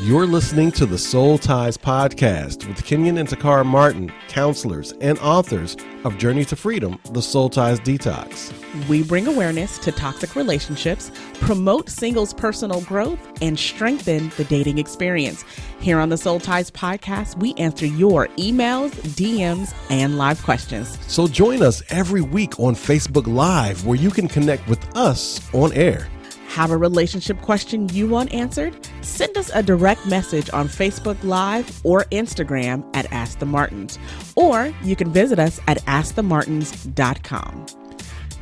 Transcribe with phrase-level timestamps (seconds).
[0.00, 5.76] You're listening to the Soul Ties podcast with Kenyon and Taccara Martin, counselors and authors
[6.02, 8.52] of Journey to Freedom, the Soul Ties Detox.
[8.88, 15.44] We bring awareness to toxic relationships, promote singles' personal growth, and strengthen the dating experience.
[15.78, 20.98] Here on the Soul Ties podcast, we answer your emails, DMs, and live questions.
[21.06, 25.72] So join us every week on Facebook Live where you can connect with us on
[25.72, 26.08] air.
[26.54, 28.76] Have a relationship question you want answered?
[29.00, 33.98] Send us a direct message on Facebook Live or Instagram at Ask the Martins.
[34.36, 37.66] Or you can visit us at AskTheMartins.com.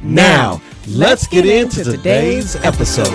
[0.03, 3.07] Now, let's get into today's episode.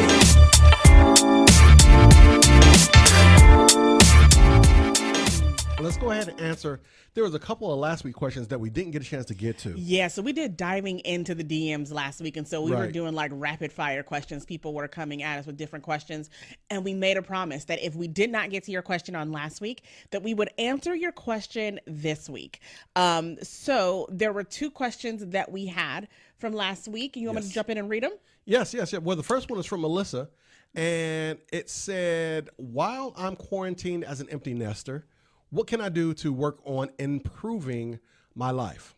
[5.79, 6.79] Let's go ahead and answer.
[7.17, 9.33] There was a couple of last week questions that we didn't get a chance to
[9.33, 9.73] get to.
[9.75, 13.15] Yeah, so we did diving into the DMs last week, and so we were doing
[13.15, 14.45] like rapid fire questions.
[14.45, 16.29] People were coming at us with different questions,
[16.69, 19.31] and we made a promise that if we did not get to your question on
[19.31, 19.81] last week,
[20.11, 22.59] that we would answer your question this week.
[22.95, 27.17] Um, so there were two questions that we had from last week.
[27.17, 28.13] You want me to jump in and read them?
[28.45, 29.01] Yes, yes, yes.
[29.01, 30.29] Well, the first one is from Melissa,
[30.75, 35.07] and it said, "While I'm quarantined as an empty nester,
[35.49, 37.99] what can I do to work on improving
[38.35, 38.95] my life?"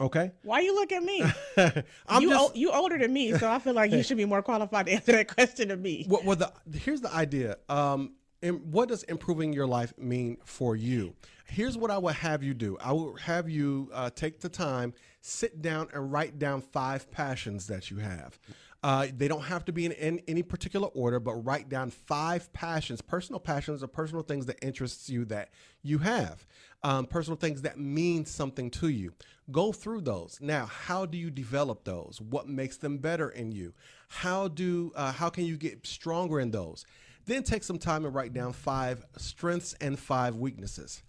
[0.00, 1.22] Okay, Why you look at me?
[2.08, 2.40] I'm you just.
[2.40, 4.92] ol- you older than me, so I feel like you should be more qualified to
[4.92, 6.06] answer that question than me.
[6.08, 7.58] Well, well the, here's the idea.
[7.68, 11.14] Um, and what does improving your life mean for you?
[11.44, 12.78] Here's what I will have you do.
[12.80, 17.66] I will have you uh, take the time, sit down, and write down five passions
[17.66, 18.38] that you have.
[18.82, 22.50] Uh, they don't have to be in, in any particular order, but write down five
[22.52, 25.50] passions, personal passions or personal things that interests you that
[25.82, 26.46] you have,
[26.82, 29.12] um, personal things that mean something to you.
[29.50, 30.38] Go through those.
[30.40, 32.20] Now, how do you develop those?
[32.22, 33.74] What makes them better in you?
[34.08, 36.86] How do uh, how can you get stronger in those?
[37.26, 41.02] Then take some time and write down five strengths and five weaknesses.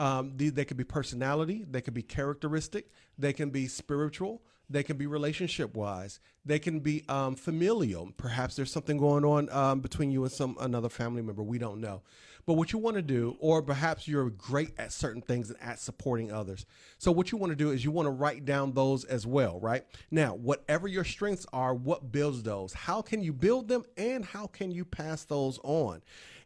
[0.00, 4.82] Um, the, they could be personality, they could be characteristic, they can be spiritual, they
[4.82, 8.12] can be relationship wise, they can be um, familial.
[8.16, 11.42] Perhaps there's something going on um, between you and some another family member.
[11.42, 12.02] We don't know.
[12.46, 15.78] But what you want to do, or perhaps you're great at certain things and at
[15.78, 16.64] supporting others.
[16.96, 19.60] So what you want to do is you want to write down those as well,
[19.60, 19.84] right?
[20.10, 22.72] Now, whatever your strengths are, what builds those?
[22.72, 26.00] How can you build them, and how can you pass those on?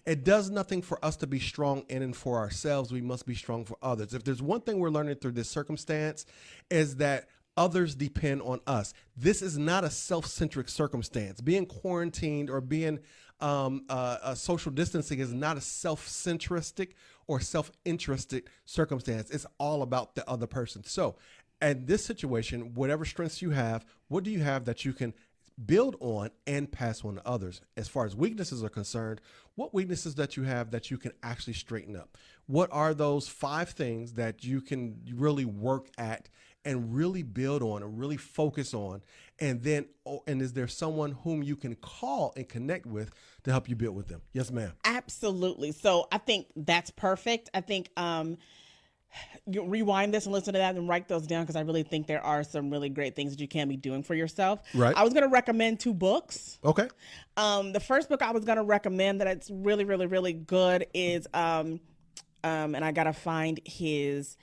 [0.05, 2.93] It does nothing for us to be strong in and for ourselves.
[2.93, 4.13] We must be strong for others.
[4.13, 6.27] If there's one thing we're learning through this circumstance,
[6.69, 8.95] is that others depend on us.
[9.17, 11.41] This is not a self centric circumstance.
[11.41, 13.01] Being quarantined or being
[13.41, 16.93] um, uh, uh, social distancing is not a self centristic
[17.27, 19.31] or self interested circumstance.
[19.31, 20.85] It's all about the other person.
[20.85, 21.17] So,
[21.61, 25.15] in this situation, whatever strengths you have, what do you have that you can
[25.67, 27.61] build on and pass on to others.
[27.77, 29.21] As far as weaknesses are concerned,
[29.55, 32.17] what weaknesses that you have that you can actually straighten up?
[32.47, 36.29] What are those five things that you can really work at
[36.65, 39.03] and really build on and really focus on?
[39.39, 43.11] And then, oh, and is there someone whom you can call and connect with
[43.45, 44.23] to help you build with them?
[44.33, 44.73] Yes, ma'am.
[44.85, 45.73] Absolutely.
[45.73, 47.51] So I think that's perfect.
[47.55, 48.39] I think um
[49.47, 52.07] you rewind this and listen to that and write those down because I really think
[52.07, 54.61] there are some really great things that you can be doing for yourself.
[54.75, 54.97] Right.
[54.97, 56.59] I was going to recommend two books.
[56.65, 56.89] Okay.
[57.37, 60.87] Um, the first book I was going to recommend that it's really, really, really good
[60.95, 61.81] is, um,
[62.45, 64.37] um, and I got to find his,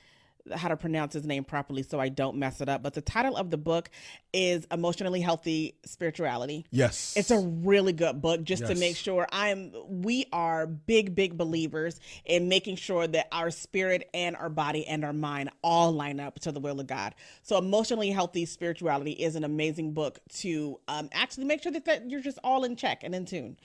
[0.55, 2.81] how to pronounce his name properly so I don't mess it up.
[2.81, 3.89] But the title of the book
[4.33, 6.65] is Emotionally Healthy Spirituality.
[6.71, 7.13] Yes.
[7.15, 11.99] It's a really good book just to make sure I'm we are big big believers
[12.25, 16.39] in making sure that our spirit and our body and our mind all line up
[16.41, 17.15] to the will of God.
[17.43, 22.09] So emotionally healthy spirituality is an amazing book to um, actually make sure that, that
[22.09, 23.57] you're just all in check and in tune.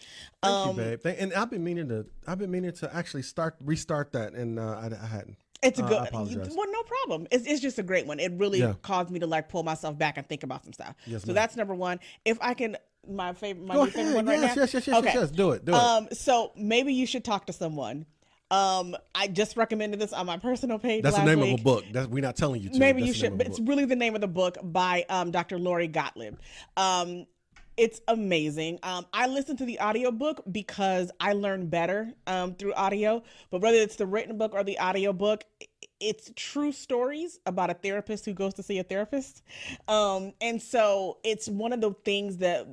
[0.43, 1.17] Thank Um, you, babe.
[1.19, 2.07] And I've been meaning to.
[2.27, 5.37] I've been meaning to actually start restart that, and uh, I, I hadn't.
[5.65, 6.13] It's a Uh, good.
[6.13, 7.27] Well, no problem.
[7.31, 8.21] It's, it's just a great one.
[8.21, 8.75] It really Yeah.
[8.83, 10.95] caused me to like pull myself back and think about some stuff.
[11.07, 11.35] Yes, so ma'am.
[11.35, 12.01] that's number one.
[12.25, 12.77] If I can,
[13.09, 14.15] my favorite, my Go favorite ahead.
[14.15, 14.63] one right Yes, now.
[14.63, 15.31] yes, yes, yes, yes, yes.
[15.31, 15.65] Do it.
[15.65, 15.79] Do it.
[15.79, 18.07] Um, so maybe you should talk to someone.
[18.51, 21.03] Um, I just recommended this on my personal page.
[21.03, 21.55] That's the name week.
[21.55, 21.85] of a book.
[21.93, 22.79] That's we're not telling you to.
[22.79, 25.59] Maybe That's you should, but it's really the name of the book by um, Dr.
[25.59, 26.37] Lori Gottlieb.
[26.77, 27.27] Um,
[27.77, 28.79] it's amazing.
[28.83, 33.23] Um, I listen to the audiobook because I learn better um, through audio.
[33.51, 35.45] But whether it's the written book or the audiobook,
[36.01, 39.43] it's true stories about a therapist who goes to see a therapist.
[39.89, 42.67] Um, and so it's one of the things that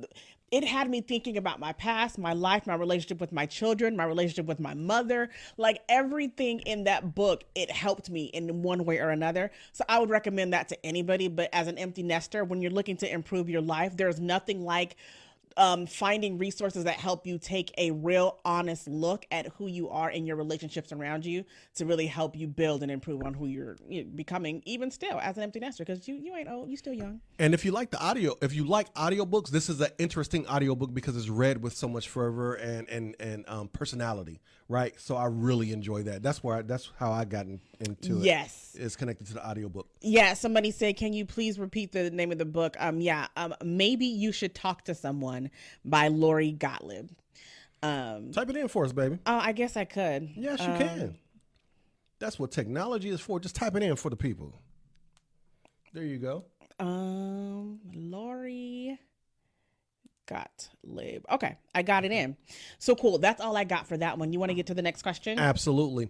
[0.52, 4.04] it had me thinking about my past, my life, my relationship with my children, my
[4.04, 5.30] relationship with my mother.
[5.56, 9.50] Like everything in that book, it helped me in one way or another.
[9.72, 11.28] So I would recommend that to anybody.
[11.28, 14.96] But as an empty nester, when you're looking to improve your life, there's nothing like
[15.56, 20.10] um, finding resources that help you take a real honest look at who you are
[20.10, 21.44] in your relationships around you
[21.74, 23.76] to really help you build and improve on who you're
[24.14, 27.20] becoming even still as an empty nester because you, you ain't old you still young.
[27.38, 30.92] And if you like the audio, if you like audiobooks, this is an interesting audiobook
[30.94, 34.40] because it's read with so much fervor and and and um, personality,
[34.72, 34.98] right?
[34.98, 36.22] So I really enjoy that.
[36.22, 38.24] That's where I, that's how I got in, into it.
[38.24, 38.74] Yes.
[38.78, 39.86] it's connected to the audiobook.
[40.00, 43.54] yeah somebody said can you please repeat the name of the book um yeah um
[43.62, 45.50] maybe you should talk to someone
[45.84, 47.10] by lori gottlieb
[47.82, 49.18] um Type it in for us, baby.
[49.26, 51.18] oh i guess i could Yes, you can.
[52.18, 53.40] That's what technology is for.
[53.40, 54.54] Just type it in for the people.
[55.92, 56.44] There you go.
[56.78, 58.96] Um, Lori
[60.32, 61.24] Gottlieb.
[61.30, 62.36] Okay, I got it in.
[62.78, 63.18] So cool.
[63.18, 64.32] That's all I got for that one.
[64.32, 65.38] You want to get to the next question?
[65.38, 66.08] Absolutely.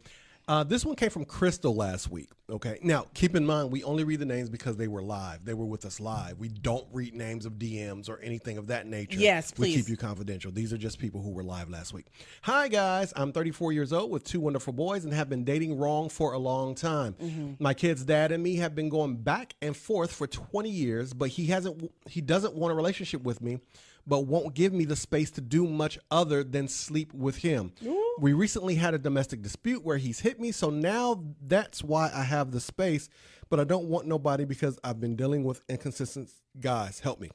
[0.49, 2.29] Uh, this one came from Crystal last week.
[2.51, 2.79] Okay.
[2.83, 5.45] Now, keep in mind, we only read the names because they were live.
[5.45, 6.39] They were with us live.
[6.39, 9.21] We don't read names of DMs or anything of that nature.
[9.21, 9.77] Yes, please.
[9.77, 10.51] We keep you confidential.
[10.51, 12.07] These are just people who were live last week.
[12.43, 13.13] Hi, guys.
[13.15, 16.39] I'm 34 years old with two wonderful boys and have been dating wrong for a
[16.39, 17.15] long time.
[17.23, 17.53] Mm-hmm.
[17.63, 21.29] My kid's dad and me have been going back and forth for 20 years, but
[21.29, 21.93] he hasn't.
[22.09, 23.61] He doesn't want a relationship with me,
[24.06, 27.72] but won't give me the space to do much other than sleep with him.
[28.19, 32.22] We recently had a domestic dispute where he's hit me, so now that's why I
[32.22, 33.08] have the space,
[33.49, 37.00] but I don't want nobody because I've been dealing with inconsistent guys.
[37.00, 37.31] Help me.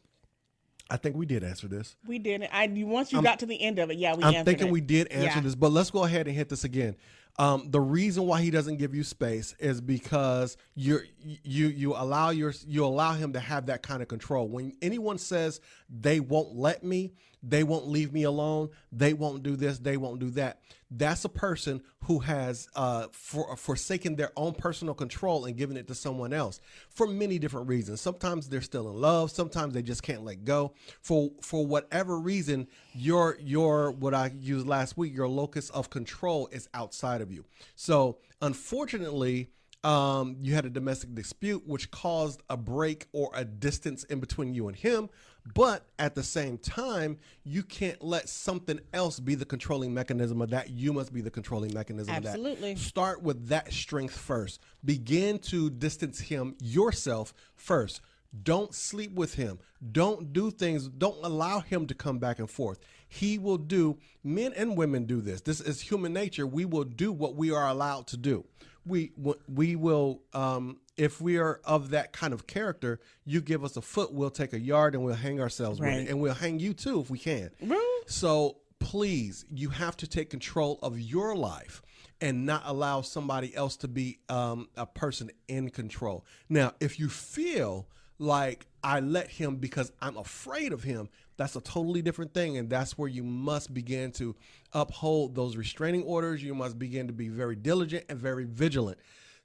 [0.89, 1.95] I think we did answer this.
[2.07, 2.49] We didn't.
[2.53, 4.23] I once you got to the end of it, yeah, we.
[4.23, 4.71] I'm thinking it.
[4.71, 5.41] we did answer Yeah.
[5.41, 6.95] this, but let's go ahead and hit this again.
[7.39, 12.31] Um, the reason why he doesn't give you space is because you're you you allow
[12.31, 14.47] your you allow him to have that kind of control.
[14.47, 17.13] When anyone says they won't let me,
[17.43, 20.59] they won't leave me alone, they won't do this, they won't do that.
[20.89, 25.87] That's a person who has uh, for, forsaken their own personal control and given it
[25.87, 27.99] to someone else for many different reasons.
[27.99, 29.31] Sometimes they're still in love.
[29.31, 30.73] Sometimes they just can't let go.
[31.01, 36.47] For for whatever reason, your your what I used last week, your locus of control
[36.51, 37.43] is outside of you.
[37.75, 39.49] So unfortunately,
[39.83, 44.53] um, you had a domestic dispute which caused a break or a distance in between
[44.53, 45.09] you and him.
[45.53, 50.49] But at the same time, you can't let something else be the controlling mechanism of
[50.49, 50.69] that.
[50.69, 52.71] You must be the controlling mechanism Absolutely.
[52.71, 52.83] of that.
[52.83, 54.61] Start with that strength first.
[54.83, 58.01] Begin to distance him yourself first.
[58.43, 59.59] Don't sleep with him.
[59.91, 60.87] Don't do things.
[60.87, 62.79] Don't allow him to come back and forth.
[63.07, 65.41] He will do, men and women do this.
[65.41, 66.45] This is human nature.
[66.45, 68.45] We will do what we are allowed to do.
[68.87, 69.11] We,
[69.53, 73.81] we will, um, if we are of that kind of character, you give us a
[73.81, 76.09] foot, we'll take a yard and we'll hang ourselves with it.
[76.09, 77.51] And we'll hang you too if we can.
[77.61, 78.01] Right.
[78.07, 81.81] So please, you have to take control of your life
[82.21, 86.25] and not allow somebody else to be um, a person in control.
[86.49, 87.87] Now, if you feel
[88.19, 92.57] like I let him because I'm afraid of him, that's a totally different thing.
[92.57, 94.35] And that's where you must begin to
[94.73, 96.43] uphold those restraining orders.
[96.43, 98.97] You must begin to be very diligent and very vigilant.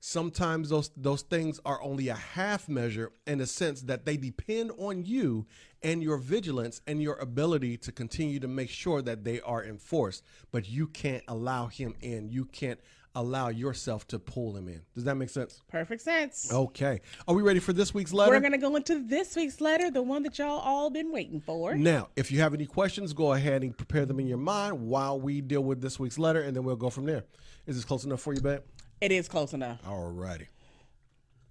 [0.05, 4.73] Sometimes those those things are only a half measure in the sense that they depend
[4.77, 5.47] on you
[5.81, 10.25] and your vigilance and your ability to continue to make sure that they are enforced.
[10.51, 12.31] But you can't allow him in.
[12.31, 12.81] You can't
[13.15, 14.83] allow yourself to pull him in.
[14.95, 15.63] Does that make sense?
[15.69, 16.53] Perfect sense.
[16.53, 17.01] Okay.
[17.29, 18.33] Are we ready for this week's letter?
[18.33, 21.75] We're gonna go into this week's letter, the one that y'all all been waiting for.
[21.75, 25.21] Now, if you have any questions, go ahead and prepare them in your mind while
[25.21, 27.25] we deal with this week's letter, and then we'll go from there.
[27.67, 28.61] Is this close enough for you, babe?
[29.01, 29.81] It is close enough.
[29.87, 30.47] All righty.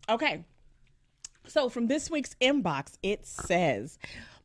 [0.09, 0.45] Okay.
[1.47, 3.97] So from this week's inbox, it says,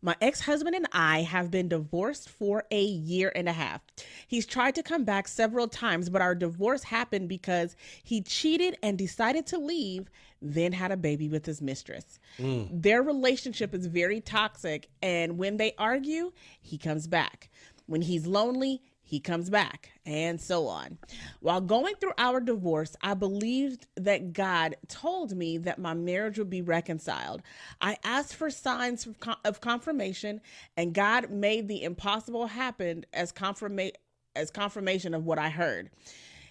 [0.03, 3.81] My ex husband and I have been divorced for a year and a half.
[4.27, 8.99] He's tried to come back several times, but our divorce happened because he cheated and
[8.99, 10.11] decided to leave,
[10.43, 12.19] then had a baby with his mistress.
[12.39, 12.83] Mm.
[12.83, 17.51] Their relationship is very toxic, and when they argue, he comes back.
[17.87, 20.99] When he's lonely, he comes back, and so on.
[21.39, 26.51] While going through our divorce, I believed that God told me that my marriage would
[26.51, 27.41] be reconciled.
[27.81, 30.41] I asked for signs of con- of confirmation,
[30.77, 33.93] and God made the impossible happen as confirma-
[34.35, 35.91] as confirmation of what I heard.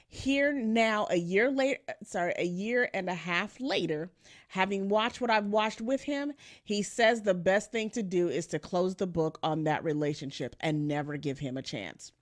[0.07, 4.09] Here now, a year later, sorry, a year and a half later,
[4.47, 6.31] having watched what I've watched with him,
[6.63, 10.55] he says the best thing to do is to close the book on that relationship
[10.61, 12.13] and never give him a chance.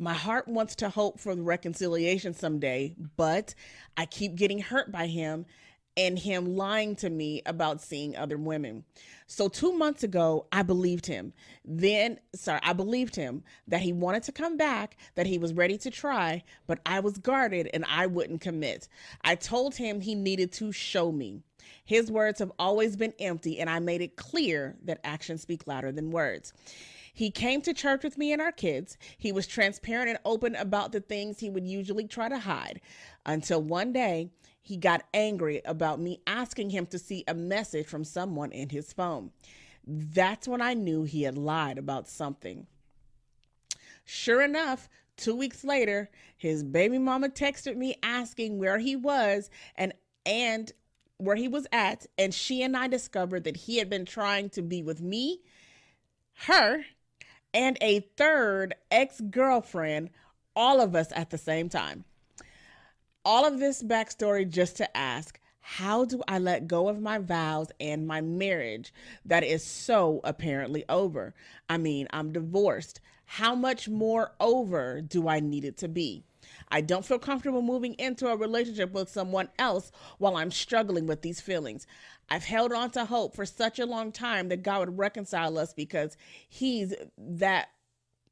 [0.00, 3.54] My heart wants to hope for the reconciliation someday, but
[3.98, 5.44] I keep getting hurt by him
[5.94, 8.84] and him lying to me about seeing other women.
[9.26, 11.34] So, two months ago, I believed him.
[11.66, 15.76] Then, sorry, I believed him that he wanted to come back, that he was ready
[15.76, 18.88] to try, but I was guarded and I wouldn't commit.
[19.22, 21.42] I told him he needed to show me.
[21.84, 25.92] His words have always been empty, and I made it clear that actions speak louder
[25.92, 26.54] than words.
[27.12, 28.96] He came to church with me and our kids.
[29.18, 32.80] He was transparent and open about the things he would usually try to hide
[33.26, 34.30] until one day
[34.62, 38.92] he got angry about me asking him to see a message from someone in his
[38.92, 39.32] phone.
[39.86, 42.66] That's when I knew he had lied about something.
[44.04, 49.92] Sure enough, two weeks later, his baby mama texted me asking where he was and
[50.26, 50.72] and
[51.16, 54.62] where he was at, and she and I discovered that he had been trying to
[54.62, 55.40] be with me,
[56.46, 56.84] her,
[57.52, 60.10] and a third ex-girlfriend,
[60.54, 62.04] all of us at the same time.
[63.24, 67.68] All of this backstory just to ask how do I let go of my vows
[67.78, 68.92] and my marriage
[69.24, 71.34] that is so apparently over?
[71.68, 73.00] I mean, I'm divorced.
[73.24, 76.24] How much more over do I need it to be?
[76.70, 81.22] I don't feel comfortable moving into a relationship with someone else while I'm struggling with
[81.22, 81.86] these feelings.
[82.28, 85.72] I've held on to hope for such a long time that God would reconcile us
[85.72, 86.16] because
[86.48, 87.70] He's that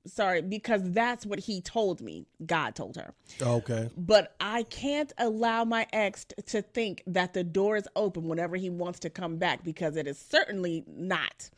[0.08, 2.26] sorry, because that's what he told me.
[2.44, 3.14] God told her.
[3.40, 3.90] Okay.
[3.96, 8.70] But I can't allow my ex to think that the door is open whenever he
[8.70, 11.50] wants to come back because it is certainly not.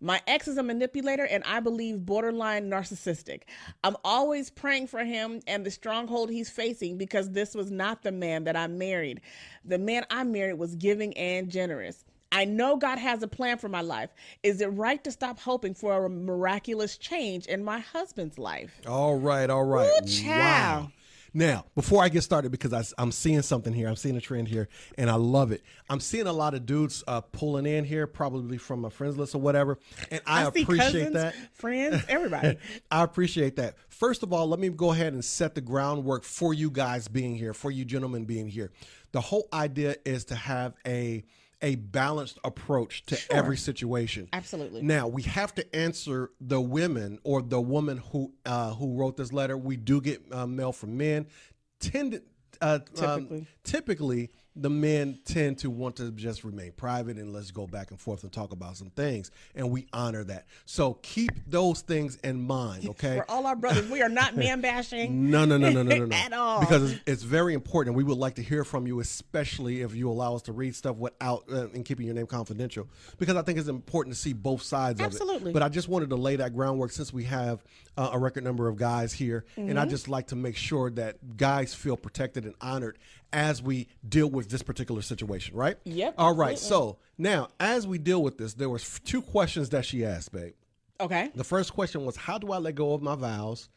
[0.00, 3.42] My ex is a manipulator and I believe borderline narcissistic.
[3.82, 8.12] I'm always praying for him and the stronghold he's facing because this was not the
[8.12, 9.20] man that I married.
[9.64, 12.04] The man I married was giving and generous.
[12.30, 14.10] I know God has a plan for my life.
[14.42, 18.80] Is it right to stop hoping for a miraculous change in my husband's life?
[18.86, 19.90] All right, all right.
[20.02, 20.84] Ooh, child.
[20.84, 20.92] Wow.
[21.34, 24.48] Now, before I get started, because I, am seeing something here, I'm seeing a trend
[24.48, 25.62] here, and I love it.
[25.90, 29.34] I'm seeing a lot of dudes uh, pulling in here, probably from a friends list
[29.34, 29.78] or whatever,
[30.10, 31.34] and I, I appreciate cousins, that.
[31.52, 32.58] Friends, everybody.
[32.90, 33.76] I appreciate that.
[33.88, 37.36] First of all, let me go ahead and set the groundwork for you guys being
[37.36, 38.70] here, for you gentlemen being here.
[39.12, 41.24] The whole idea is to have a
[41.62, 43.36] a balanced approach to Sure.
[43.36, 44.28] every situation.
[44.32, 44.82] Absolutely.
[44.82, 49.32] Now we have to answer the women or the woman who uh, who wrote this
[49.32, 49.56] letter.
[49.56, 51.26] We do get uh, mail from men.
[51.80, 52.20] Tend
[52.60, 54.30] uh, um, Typically.
[54.60, 58.22] The men tend to want to just remain private and let's go back and forth
[58.22, 60.46] and talk about some things, and we honor that.
[60.66, 63.16] So keep those things in mind, okay?
[63.16, 65.30] For all our brothers, we are not man bashing.
[65.30, 66.16] No, no, no, no, no, no, no.
[66.16, 66.60] At all.
[66.60, 67.94] Because it's, it's very important.
[67.94, 70.74] And we would like to hear from you, especially if you allow us to read
[70.74, 72.88] stuff without uh, and keeping your name confidential.
[73.18, 75.06] Because I think it's important to see both sides of it.
[75.06, 75.52] Absolutely.
[75.52, 77.62] But I just wanted to lay that groundwork since we have
[77.96, 79.90] uh, a record number of guys here, and I Mm-hmm.
[79.90, 82.98] just like to make sure that guys feel protected and honored
[83.32, 85.56] as we deal with this particular situation.
[85.56, 85.76] Right?
[85.84, 86.58] Yep, All right.
[86.58, 90.54] So now, as we deal with this, there was two questions that she asked, babe.
[91.00, 91.30] Okay.
[91.34, 93.68] The first question was, how do I let go of my vows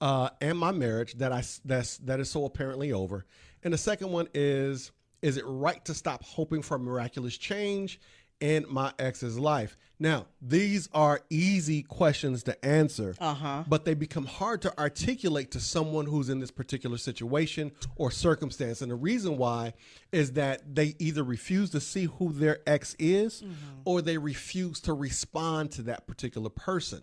[0.00, 3.26] uh, and my marriage that I that's that is so apparently over?
[3.64, 8.00] And the second one is, is it right to stop hoping for miraculous change
[8.40, 9.76] in my ex's life?
[10.00, 13.64] Now, these are easy questions to answer, Uh-huh.
[13.66, 18.80] but they become hard to articulate to someone who's in this particular situation or circumstance.
[18.80, 19.74] And the reason why
[20.12, 23.42] is that they either refuse to see who their ex is
[23.84, 27.02] or they refuse to respond to that particular person.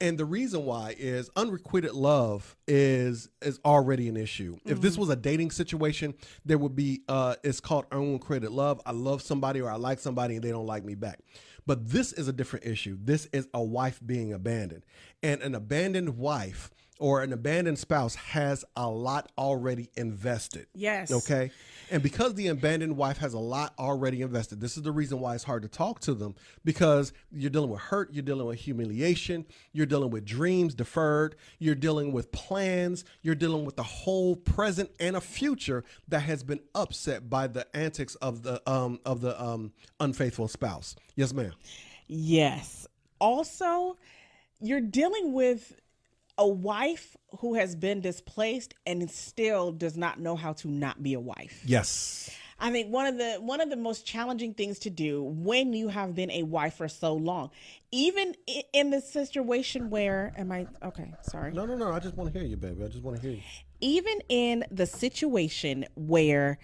[0.00, 4.58] And the reason why is unrequited love is is already an issue.
[4.66, 8.80] If this was a dating situation, there would be uh it's called unrequited love.
[8.84, 11.20] I love somebody or I like somebody and they don't like me back.
[11.66, 12.98] But this is a different issue.
[13.00, 14.84] This is a wife being abandoned.
[15.22, 20.66] And an abandoned wife or an abandoned spouse has a lot already invested.
[20.74, 21.12] Yes.
[21.12, 21.50] Okay.
[21.90, 25.34] And because the abandoned wife has a lot already invested, this is the reason why
[25.34, 26.34] it's hard to talk to them
[26.64, 31.74] because you're dealing with hurt, you're dealing with humiliation, you're dealing with dreams deferred, you're
[31.74, 36.60] dealing with plans, you're dealing with the whole present and a future that has been
[36.74, 40.96] upset by the antics of the um of the um unfaithful spouse.
[41.14, 41.52] Yes, ma'am.
[42.08, 42.86] Yes.
[43.20, 43.96] Also,
[44.60, 45.78] you're dealing with
[46.38, 51.14] a wife who has been displaced and still does not know how to not be
[51.14, 51.62] a wife.
[51.64, 52.30] Yes.
[52.58, 55.88] I think one of the one of the most challenging things to do when you
[55.88, 57.50] have been a wife for so long,
[57.92, 58.34] even
[58.72, 61.52] in the situation where am I okay, sorry.
[61.52, 61.92] No, no, no.
[61.92, 62.82] I just want to hear you, baby.
[62.82, 63.42] I just want to hear you.
[63.82, 66.58] even in the situation where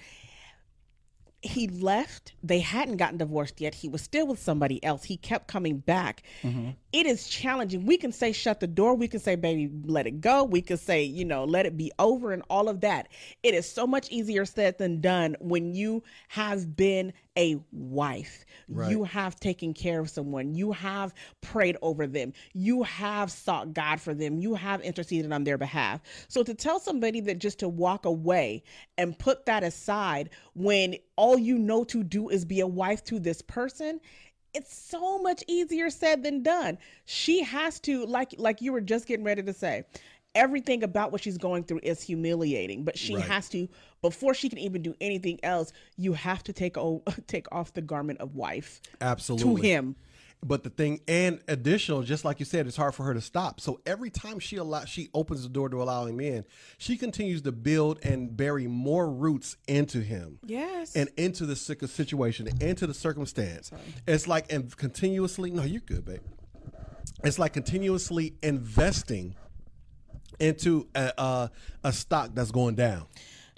[1.42, 2.34] he left.
[2.42, 3.74] They hadn't gotten divorced yet.
[3.74, 5.04] He was still with somebody else.
[5.04, 6.22] He kept coming back.
[6.42, 6.70] Mm-hmm.
[6.92, 7.86] It is challenging.
[7.86, 8.94] We can say shut the door.
[8.94, 10.44] We can say baby let it go.
[10.44, 13.08] We can say you know let it be over and all of that.
[13.42, 18.44] It is so much easier said than done when you have been a wife.
[18.68, 18.90] Right.
[18.90, 20.54] You have taken care of someone.
[20.54, 22.32] You have prayed over them.
[22.52, 24.38] You have sought God for them.
[24.38, 26.00] You have interceded on their behalf.
[26.28, 28.62] So to tell somebody that just to walk away
[28.98, 33.18] and put that aside when all you know to do is be a wife to
[33.18, 34.00] this person,
[34.54, 36.78] it's so much easier said than done.
[37.04, 39.84] She has to like like you were just getting ready to say.
[40.34, 43.24] Everything about what she's going through is humiliating, but she Right.
[43.24, 43.68] has to
[44.00, 47.82] before she can even do anything else, you have to take o- take off the
[47.82, 49.60] garment of wife Absolutely.
[49.60, 49.96] to him.
[50.44, 53.60] But the thing, and additional, just like you said, it's hard for her to stop.
[53.60, 56.44] So every time she allow, she opens the door to allow him in,
[56.78, 60.40] she continues to build and bury more roots into him.
[60.44, 60.96] Yes.
[60.96, 63.70] And into the sick situation, into the circumstance.
[64.08, 65.52] It's like and continuously.
[65.52, 66.20] No, you're good, babe.
[67.22, 69.36] It's like continuously investing
[70.40, 71.50] into a, a,
[71.84, 73.06] a stock that's going down.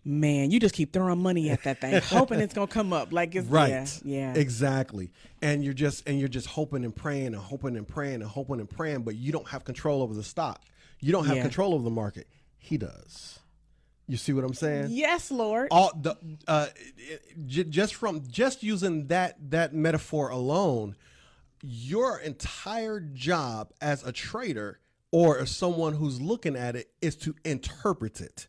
[0.07, 3.13] Man, you just keep throwing money at that thing, hoping it's gonna come up.
[3.13, 4.35] Like it's right yeah, yeah.
[4.35, 8.25] exactly and you're just and you're just hoping and praying and hoping and praying and
[8.25, 10.63] hoping and praying but you don't have control over the stock
[11.01, 11.43] you don't have Yeah.
[11.43, 12.27] control over the market
[12.59, 13.39] he does
[14.07, 15.69] you see what i'm saying yes, Lord.
[15.71, 16.17] all the
[16.49, 16.67] uh
[17.47, 20.97] j- just from just using that that metaphor alone
[21.63, 24.81] your entire job as a trader
[25.11, 28.49] or as someone who's looking at it is to interpret it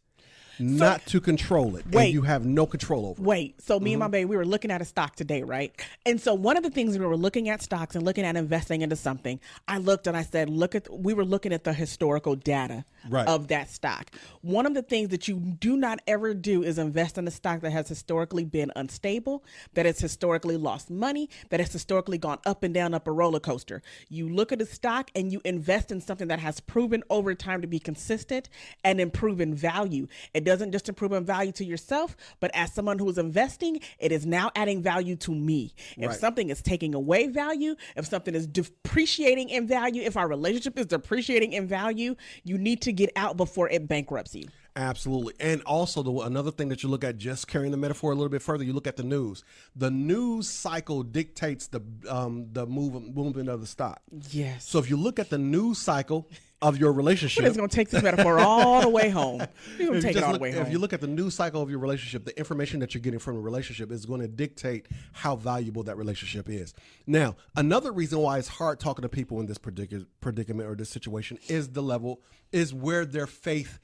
[0.59, 2.05] not to control it Wait.
[2.05, 3.99] and you have no control over it Wait, so me and Mm-hmm.
[3.99, 5.73] my baby, we were looking at a stock today, right?
[6.05, 8.81] And so one of the things we were looking at stocks and looking at investing
[8.81, 12.35] into something, I looked and I said, look at, we were looking at the historical
[12.35, 13.27] data Right.
[13.27, 14.09] of that stock.
[14.41, 17.61] One of the things that you do not ever do is invest in a stock
[17.61, 19.43] that has historically been unstable,
[19.75, 23.39] that has historically lost money, that has historically gone up and down up a roller
[23.39, 23.83] coaster.
[24.09, 27.61] You look at a stock and you invest in something that has proven over time
[27.61, 28.49] to be consistent
[28.83, 30.07] and improve in value.
[30.33, 34.11] It doesn't just improve in value to yourself, but as someone who is investing, it
[34.11, 35.73] is now adding value to me.
[35.97, 36.19] If Right.
[36.19, 40.85] something is taking away value, if something is depreciating in value, if our relationship is
[40.85, 44.47] depreciating in value, you need to get out before it bankrupts you.
[44.75, 45.33] Absolutely.
[45.39, 48.29] And also the another thing that you look at just carrying the metaphor a little
[48.29, 49.43] bit further, you look at the news.
[49.75, 54.01] The news cycle dictates the um the move, movement of the stock.
[54.31, 54.67] Yes.
[54.67, 56.29] So if you look at the news cycle
[56.61, 59.43] of your relationship, It's going to take this metaphor all the way home.
[59.77, 60.61] We're going if to you take it all look- the way home.
[60.65, 63.19] if you look at the news cycle of your relationship, the information that you're getting
[63.19, 66.73] from the relationship is going to dictate how valuable that relationship is.
[67.05, 70.89] Now, another reason why it's hard talking to people in this predic- predicament or this
[70.89, 72.21] situation is the level
[72.51, 73.79] is where their faith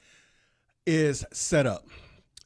[0.86, 1.86] is set up.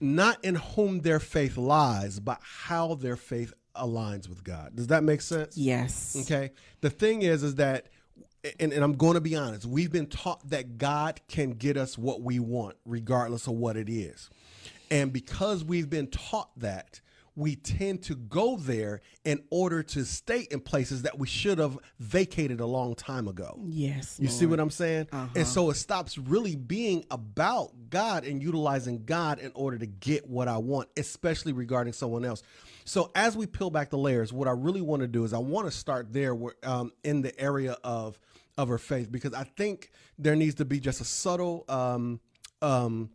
[0.01, 4.75] Not in whom their faith lies, but how their faith aligns with God.
[4.75, 5.57] Does that make sense?
[5.57, 6.17] yes.
[6.23, 6.53] Okay.
[6.81, 7.87] The thing is, is that,
[8.61, 11.97] and, and I'm going to be honest, we've been taught that God can get us
[11.97, 14.31] what we want, regardless of what it is.
[14.91, 17.01] And because we've been taught that,
[17.37, 21.79] we tend to go there in order to stay in places that we should have
[22.01, 23.61] vacated a long time ago.
[23.67, 24.19] Yes.
[24.19, 25.09] You see what I'm saying?
[25.13, 25.29] Uh-huh.
[25.37, 30.29] And so it stops really being about God and utilizing God in order to get
[30.29, 32.43] what I want, especially regarding someone else.
[32.87, 35.39] So as we peel back the layers, what I really want to do is I
[35.39, 38.19] want to start there where, um, in the area of
[38.59, 42.21] of her faith because I think there needs to be just a subtle um,
[42.63, 43.11] um,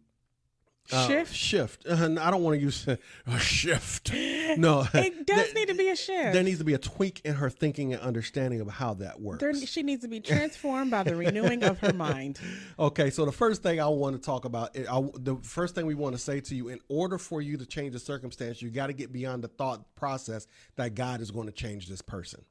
[0.92, 1.34] uh, Shift?
[1.36, 1.86] Shift.
[1.88, 2.88] Uh, I don't want to use
[3.28, 4.12] a shift.
[4.58, 6.34] No, It does There- need to be a shift.
[6.34, 9.40] There needs to be a tweak in her thinking and understanding of how that works.
[9.40, 12.40] There, she needs to be transformed by the renewing of her mind.
[12.78, 15.96] Okay, so the first thing I want to talk about, I, the first thing we
[15.96, 18.88] want to say to you, in order for you to change the circumstance, you got
[18.88, 22.44] to get beyond the thought process that God is going to change this person.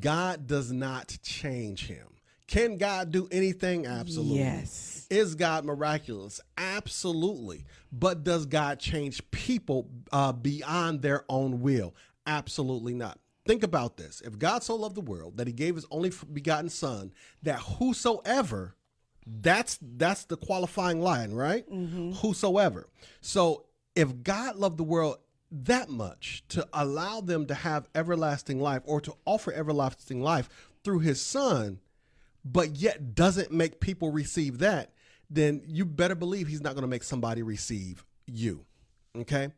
[0.00, 2.08] God does not change him.
[2.46, 3.86] Can God do anything?
[3.86, 4.38] Absolutely.
[4.38, 5.06] Yes.
[5.10, 6.40] Is God miraculous?
[6.58, 7.64] Absolutely.
[7.92, 11.94] But does God change people uh, beyond their own will?
[12.26, 13.18] Absolutely not.
[13.46, 14.22] Think about this.
[14.24, 18.74] If God so loved the world that he gave his only begotten son, that whosoever,
[19.26, 21.64] that's that's the qualifying line, right?
[22.16, 22.88] Whosoever.
[23.20, 25.18] So if God loved the world
[25.50, 30.48] that much to allow them to have everlasting life or to offer everlasting life
[30.82, 31.80] through his son,
[32.44, 34.92] but yet doesn't make people receive that,
[35.30, 38.64] then you better believe he's not going to make somebody receive you.
[39.16, 39.48] Okay?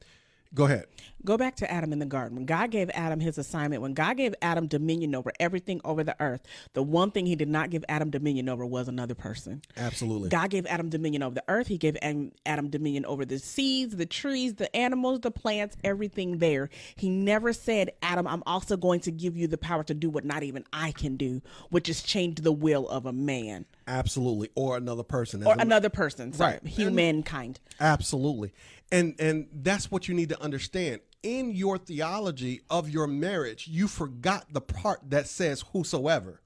[0.55, 0.87] Go ahead.
[1.25, 2.37] Go back to Adam in the garden.
[2.37, 6.15] When God gave Adam his assignment, when God gave Adam dominion over everything over the
[6.21, 9.61] earth, the one thing he did not give Adam dominion over was another person.
[9.77, 10.29] Absolutely.
[10.29, 11.67] God gave Adam dominion over the earth.
[11.67, 16.71] He gave Adam, dominion over the seeds, the trees, the animals, the plants, everything there.
[16.95, 20.25] He never said, Adam, I'm also going to give you the power to do what
[20.25, 24.51] not even I can do, which is change the will of a man Absolutely.
[24.55, 25.46] Or another person.
[25.46, 26.33] Or another person.
[26.33, 26.66] Sorry, Right.
[26.66, 27.61] humankind.
[27.81, 28.53] Absolutely.
[28.90, 31.01] And and that's what you need to understand.
[31.22, 36.40] In your theology of your marriage, you forgot the part that says whosoever.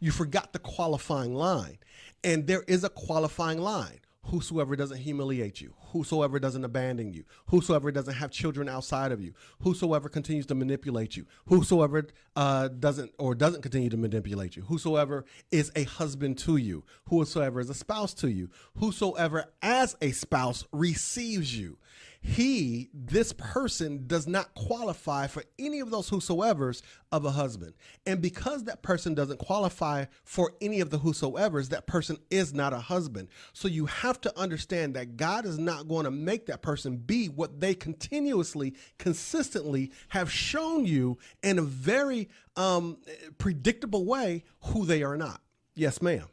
[0.00, 1.78] You forgot the qualifying line.
[2.24, 4.00] And there is a qualifying line.
[4.30, 9.32] Whosoever doesn't humiliate you, whosoever doesn't abandon you, whosoever doesn't have children outside of you,
[9.62, 15.24] whosoever continues to manipulate you, whosoever uh, doesn't or doesn't continue to manipulate you, whosoever
[15.50, 20.64] is a husband to you, whosoever is a spouse to you, whosoever as a spouse
[20.72, 21.78] receives you
[22.20, 27.74] he, this person, does not qualify for any of those whosoevers of a husband.
[28.06, 32.72] And because that person doesn't qualify for any of the whosoevers, that person is not
[32.72, 33.28] a husband.
[33.52, 37.26] So you have to understand that God is not going to make that person be
[37.26, 42.98] what they continuously, consistently have shown you in a very um,
[43.38, 45.40] predictable way who they are not.
[45.74, 46.26] Yes, ma'am.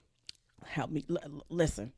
[0.66, 1.94] help me L- listen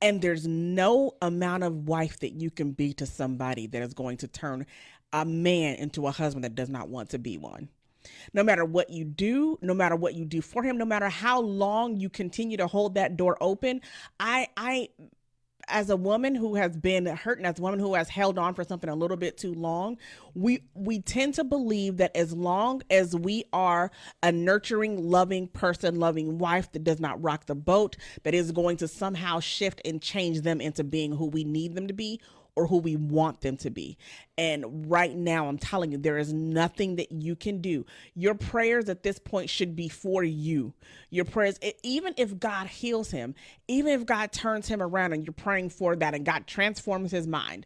[0.00, 4.16] and there's no amount of wife that you can be to somebody that is going
[4.18, 4.66] to turn
[5.12, 7.68] a man into a husband that does not want to be one.
[8.32, 11.40] No matter what you do no matter what you do for him no matter how
[11.40, 13.82] long you continue to hold that door open
[14.18, 14.88] i i
[15.70, 18.54] as a woman who has been hurt and as a woman who has held on
[18.54, 19.96] for something a little bit too long,
[20.34, 23.90] we we tend to believe that as long as we are
[24.22, 28.76] a nurturing, loving person, loving wife that does not rock the boat, that is going
[28.78, 32.20] to somehow shift and change them into being who we need them to be
[32.60, 33.96] or who we want them to be.
[34.36, 37.86] And right now, I'm telling you, there is nothing that you can do.
[38.14, 40.74] Your prayers at this point should be for you.
[41.08, 43.34] Your prayers, even if God heals him,
[43.66, 47.26] even if God turns him around and you're praying for that and God transforms his
[47.26, 47.64] mind,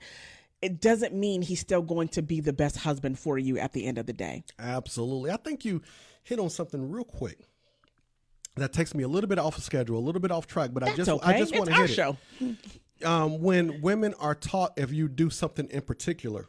[0.62, 3.84] it doesn't mean he's still going to be the best husband for you at the
[3.84, 4.44] end of the day.
[4.60, 5.32] Absolutely.
[5.32, 5.82] I think you
[6.22, 7.40] hit on something real quick.
[8.54, 10.84] That takes me a little bit off of schedule, a little bit off track, but
[10.84, 11.34] I just okay.
[11.34, 12.56] I just want to hit it.
[13.04, 16.48] um, when women are taught if you do something in particular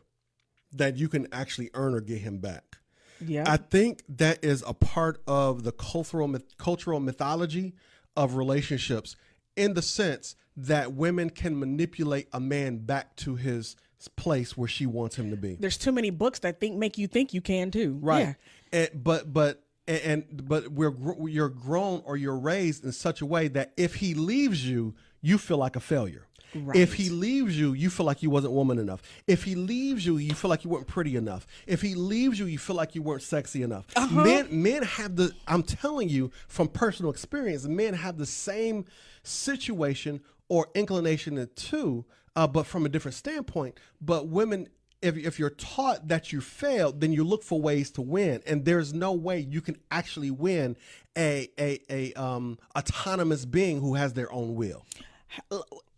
[0.72, 2.78] that you can actually earn or get him back.
[3.22, 3.46] Yeah.
[3.48, 7.74] I think that is a part of the cultural myth- cultural mythology
[8.16, 9.16] of relationships
[9.56, 13.76] in the sense that women can manipulate a man back to his
[14.16, 15.56] place where she wants him to be.
[15.56, 17.98] There's too many books that think make you think you can too.
[18.02, 18.20] Right.
[18.20, 18.34] Yeah.
[18.72, 20.94] And, but but and, and but we're
[21.28, 25.38] you're grown or you're raised in such a way that if he leaves you, you
[25.38, 26.28] feel like a failure.
[26.56, 26.78] Right.
[26.78, 29.02] If he leaves you, you feel like you wasn't woman enough.
[29.28, 31.46] If he leaves you, you feel like you weren't pretty enough.
[31.68, 33.86] If he leaves you, you feel like you weren't sexy enough.
[33.96, 34.24] Uh-huh.
[34.24, 38.86] Men men have the I'm telling you from personal experience, men have the same
[39.24, 43.78] situation or inclination to, uh, but from a different standpoint.
[44.00, 44.70] But women
[45.02, 48.66] if, if you're taught that you failed, then you look for ways to win, and
[48.66, 50.78] there's no way you can actually win
[51.18, 54.86] a a, a um, autonomous being who has their own will.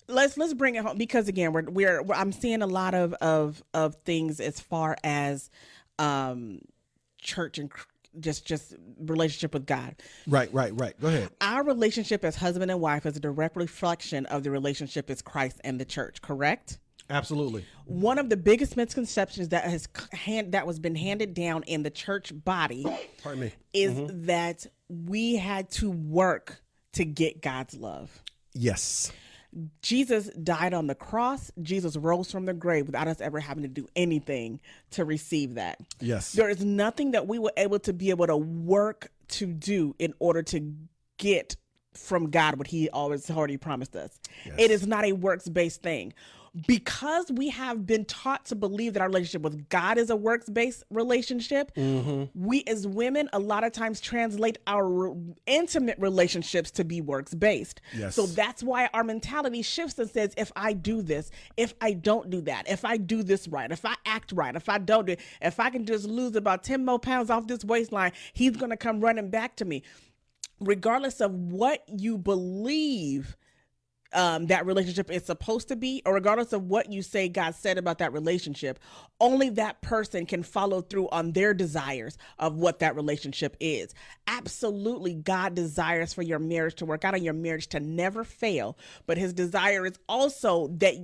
[0.08, 3.14] Let's let's bring it home because again we're, we're we're I'm seeing a lot of
[3.16, 5.50] of of things as far as
[6.00, 6.60] um
[7.22, 7.72] church and
[8.20, 9.96] just just relationship with God.
[10.28, 11.00] Right, right, right.
[11.00, 11.30] Go ahead.
[11.42, 15.60] Our relationship as husband and wife is a direct reflection of the relationship as Christ
[15.64, 16.80] and the church, correct?
[17.10, 17.66] Absolutely.
[17.86, 21.90] One of the biggest misconceptions that has hand that was been handed down in the
[21.90, 22.86] church body
[23.24, 23.54] Pardon me.
[23.74, 26.62] is that we had to work
[26.94, 28.24] to get God's love.
[28.54, 29.12] Yes.
[29.82, 31.52] Jesus died on the cross.
[31.62, 34.60] Jesus rose from the grave without us ever having to do anything
[34.92, 35.80] to receive that.
[36.00, 36.34] Yes.
[36.34, 40.14] There is nothing that we were able to be able to work to do in
[40.20, 40.74] order to
[41.18, 41.56] get
[41.94, 44.20] from God what He always already promised us.
[44.58, 46.14] It is not a works based thing.
[46.66, 50.50] Because we have been taught to believe that our relationship with God is a works
[50.50, 52.24] based relationship, mm-hmm.
[52.34, 57.36] we as women a lot of times translate our re- intimate relationships to be works
[57.36, 57.82] based.
[57.96, 58.16] Yes.
[58.16, 62.30] So that's why our mentality shifts and says, if I do this, if I don't
[62.30, 65.14] do that, if I do this right, if I act right, if I don't do
[65.14, 68.72] it, if I can just lose about 10 more pounds off this waistline, he's going
[68.72, 69.84] to come running back to me.
[70.60, 73.38] Regardless of what you believe
[74.14, 77.78] um, that relationship is supposed to be, or regardless of what you say God said
[77.78, 78.80] about that relationship,
[79.20, 83.94] only that person can follow through on their desires of what that relationship is.
[84.28, 88.78] Absolutely, God desires for your marriage to work out and your marriage to never fail,
[89.06, 90.96] but his desire is also that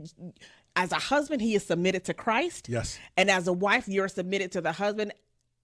[0.76, 2.68] as a husband, he is submitted to Christ.
[2.68, 2.98] Yes.
[3.16, 5.13] And as a wife, you're submitted to the husband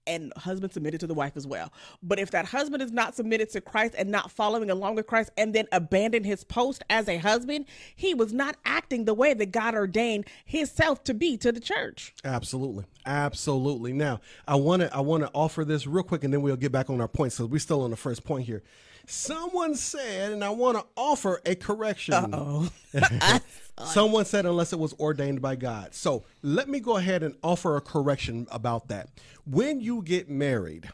[0.06, 1.72] and husband submitted to the wife as well.
[2.02, 5.30] But if that husband is not submitted to Christ and not following along with Christ
[5.36, 9.52] and then abandon his post as a husband, he was not acting the way that
[9.52, 12.14] God ordained himself to be to the church.
[12.24, 12.84] Absolutely.
[13.06, 13.92] Absolutely.
[13.92, 16.72] Now, I want to I want to offer this real quick and then we'll get
[16.72, 18.62] back on our points cuz we're still on the first point here.
[19.06, 22.14] Someone said and I want to offer a correction.
[22.32, 22.70] Oh.
[23.86, 25.94] Someone said unless it was ordained by God.
[25.94, 29.08] So, let me go ahead and offer a correction about that.
[29.44, 30.88] When you get married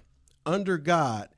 [0.44, 1.28] under God,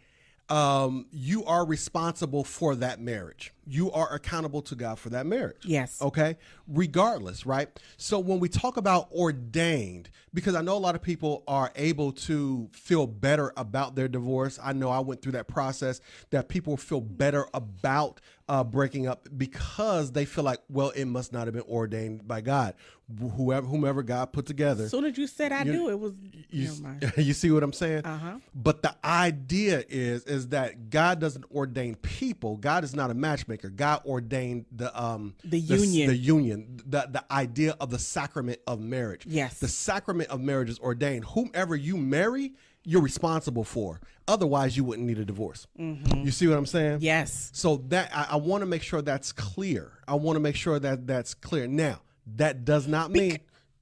[0.50, 3.52] um, you are responsible for that marriage.
[3.66, 5.58] You are accountable to God for that marriage.
[5.64, 6.00] Yes.
[6.00, 6.36] Okay.
[6.66, 7.68] Regardless, right?
[7.98, 12.12] So when we talk about ordained, because I know a lot of people are able
[12.12, 14.58] to feel better about their divorce.
[14.62, 19.28] I know I went through that process that people feel better about uh, breaking up
[19.36, 22.74] because they feel like, well, it must not have been ordained by God.
[23.36, 24.84] Whoever, whomever God put together.
[24.84, 26.12] As soon as you said I You- do, it was
[26.50, 26.70] You,
[27.16, 28.04] you see what I'm saying?
[28.04, 28.38] Uh-huh.
[28.54, 32.56] But the idea is is that God doesn't ordain people.
[32.58, 33.70] God is not a matchmaker.
[33.70, 36.08] God ordained the um The union.
[36.10, 39.24] the union, the the idea of the sacrament of marriage.
[39.26, 39.58] Yes.
[39.58, 41.24] the sacrament of marriage is ordained.
[41.24, 42.52] Whomever you marry,
[42.88, 44.00] you're responsible for.
[44.26, 45.66] Otherwise, you wouldn't need a divorce.
[45.76, 46.96] You see what I'm saying?
[46.96, 47.04] Mm-hmm.
[47.04, 47.50] Yes.
[47.52, 49.92] So that I, I want to make sure that's clear.
[50.08, 51.66] I want to make sure that that's clear.
[51.66, 52.00] Now,
[52.36, 53.40] that does not mean.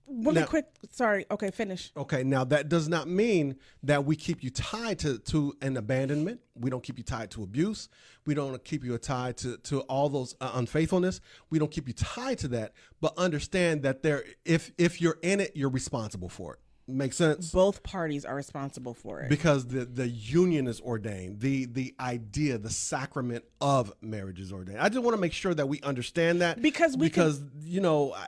[0.09, 0.67] Really Now- quick.
[0.91, 1.25] Sorry.
[1.31, 1.93] Okay, finish.
[1.97, 6.41] Okay, now that does not mean that we keep you tied to, to an abandonment.
[6.55, 7.89] We don't keep you tied to abuse.
[8.25, 11.21] We don't keep you tied to, to all those uh, unfaithfulness.
[11.51, 12.73] We don't keep you tied to that.
[13.01, 16.61] But understand that there, if if you're in it, you're responsible for it.
[16.89, 17.51] Make sense?
[17.51, 19.29] Both parties are responsible for it.
[19.29, 21.41] Because the the union is ordained.
[21.41, 24.79] The the idea, the sacrament of marriage is ordained.
[24.79, 28.13] I just want to make sure that we understand that Because we because you know.
[28.13, 28.27] I,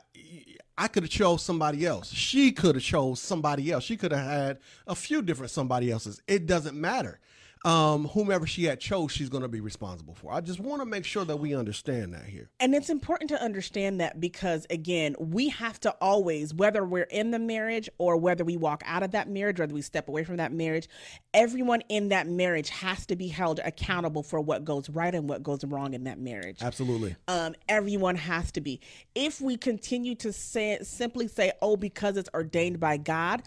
[0.77, 2.09] I could have chose somebody else.
[2.09, 3.83] She could have chose somebody else.
[3.83, 6.21] She could have had a few different somebody else's.
[6.25, 7.19] It doesn't matter.
[7.65, 10.31] Um, whomever she had chose, she's going to be responsible for.
[10.31, 12.49] I just want to make sure that we understand that here.
[12.59, 17.31] And it's important to understand that because, again, we have to always, whether we're in
[17.31, 20.37] the marriage or whether we walk out of that marriage, whether we step away from
[20.37, 20.87] that marriage,
[21.33, 25.43] everyone in that marriage has to be held accountable for what goes right and what
[25.43, 26.59] goes wrong in that marriage.
[26.61, 27.15] Absolutely.
[27.27, 28.79] Um, everyone has to be.
[29.15, 33.43] If we continue to say simply say, "Oh, because it's ordained by God,"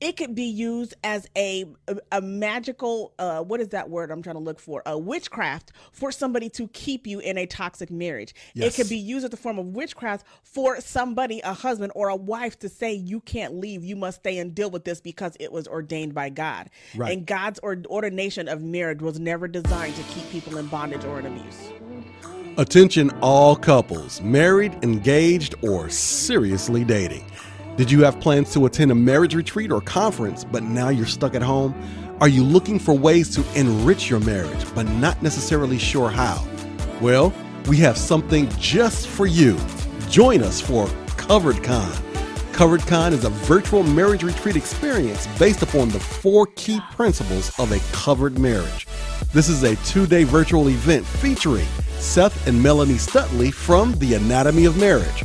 [0.00, 3.14] it could be used as a a, a magical.
[3.18, 4.82] Uh, what is that word I'm trying to look for?
[4.86, 8.34] A witchcraft for somebody to keep you in a toxic marriage.
[8.54, 8.74] Yes.
[8.74, 12.16] It could be used as a form of witchcraft for somebody, a husband or a
[12.16, 13.84] wife, to say, "You can't leave.
[13.84, 17.12] You must stay and deal with this because it was ordained by God." Right.
[17.12, 21.26] And God's ordination of marriage was never designed to keep people in bondage or in
[21.26, 21.70] abuse.
[22.56, 27.24] Attention, all couples, married, engaged, or seriously dating.
[27.76, 31.34] Did you have plans to attend a marriage retreat or conference, but now you're stuck
[31.34, 31.74] at home?
[32.20, 36.46] Are you looking for ways to enrich your marriage, but not necessarily sure how?
[37.00, 37.34] Well,
[37.66, 39.58] we have something just for you.
[40.08, 41.92] Join us for Covered Con.
[42.52, 47.72] Covered Con is a virtual marriage retreat experience based upon the four key principles of
[47.72, 48.86] a covered marriage.
[49.32, 51.66] This is a two day virtual event featuring
[51.98, 55.24] Seth and Melanie Stutley from The Anatomy of Marriage,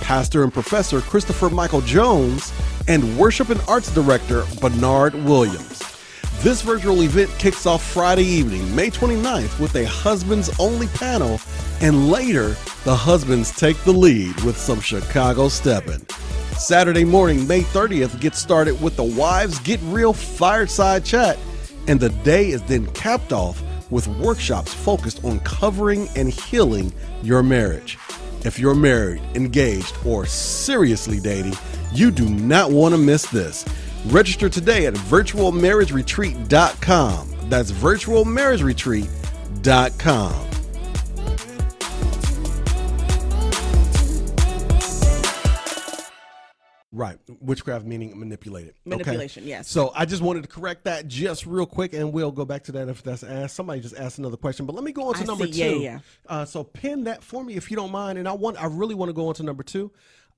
[0.00, 2.52] Pastor and Professor Christopher Michael Jones,
[2.88, 5.82] and Worship and Arts Director Bernard Williams.
[6.40, 11.38] This virtual event kicks off Friday evening, May 29th, with a husbands only panel,
[11.82, 16.04] and later, the husbands take the lead with some Chicago stepping.
[16.56, 21.38] Saturday morning, May 30th, gets started with the Wives Get Real Fireside Chat,
[21.88, 27.42] and the day is then capped off with workshops focused on covering and healing your
[27.42, 27.98] marriage.
[28.44, 31.54] If you're married, engaged, or seriously dating,
[31.92, 33.64] you do not want to miss this.
[34.06, 37.28] Register today at virtualmarriageretreat.com.
[37.48, 40.49] That's virtualmarriageretreat.com.
[47.00, 47.18] Right.
[47.40, 48.74] Witchcraft meaning manipulated.
[48.86, 48.90] Okay?
[48.90, 49.70] Manipulation, yes.
[49.70, 52.72] So I just wanted to correct that just real quick, and we'll go back to
[52.72, 53.56] that if that's asked.
[53.56, 55.52] Somebody just asked another question, but let me go on to I number see.
[55.52, 55.58] two.
[55.58, 55.98] Yeah, yeah.
[56.28, 58.94] Uh, so pin that for me if you don't mind, and I want I really
[58.94, 59.90] want to go on to number two.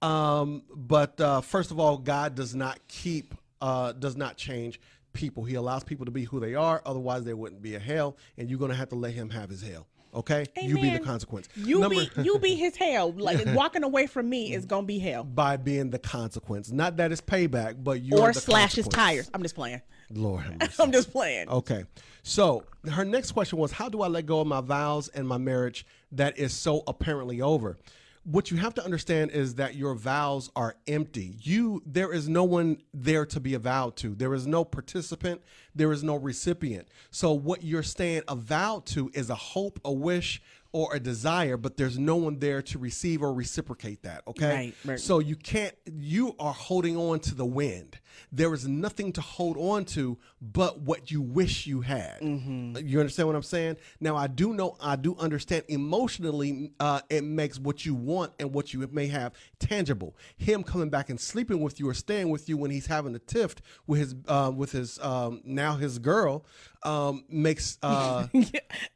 [0.03, 4.81] Um, but uh, first of all, God does not keep uh, does not change
[5.13, 5.43] people.
[5.43, 6.81] He allows people to be who they are.
[6.87, 9.51] Otherwise, there wouldn't be a hell, and you're going to have to let Him have
[9.51, 9.89] His hell.
[10.15, 11.49] Okay, you be the consequence.
[11.57, 13.13] You Number- be you be his hell.
[13.23, 15.25] Like walking away from me is gonna be hell.
[15.25, 16.71] by being the consequence.
[16.71, 19.31] Not that it's payback, but you Or slash his tires.
[19.33, 19.81] I'm just playing.
[20.11, 20.45] Lord.
[20.79, 21.49] I'm just playing.
[21.49, 21.85] Okay.
[22.23, 25.39] So her next question was How do I let go of my vows and my
[25.39, 27.79] marriage that is so apparently over?
[28.25, 31.37] What you have to understand is that your vows are empty.
[31.41, 34.15] You there is no one there to be avowed to.
[34.15, 35.43] There is no participant,
[35.75, 36.89] there is no recipient.
[37.11, 40.41] So what you're staying avowed to is a hope, a wish,
[40.73, 44.23] or a desire, but there's no one there to receive or reciprocate that.
[44.27, 44.55] Okay.
[44.55, 45.01] Right, right.
[45.01, 47.99] So you can't, you are holding on to the wind.
[48.31, 52.19] There is nothing to hold on to but what you wish you had.
[52.23, 53.77] You understand what I'm saying?
[54.01, 58.53] Now, I do know, I do understand emotionally, uh, it makes what you want and
[58.53, 60.17] what you may have tangible.
[60.37, 63.19] Him coming back and sleeping with you or staying with you when he's having a
[63.19, 63.55] tiff
[63.87, 66.45] with his, uh, with his, um, now his girl,
[66.83, 68.27] um, makes, uh,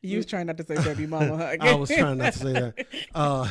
[0.02, 1.36] you was trying not to say baby mama.
[1.36, 1.56] huh?
[1.60, 2.86] I was trying not to say that.
[3.14, 3.48] Uh,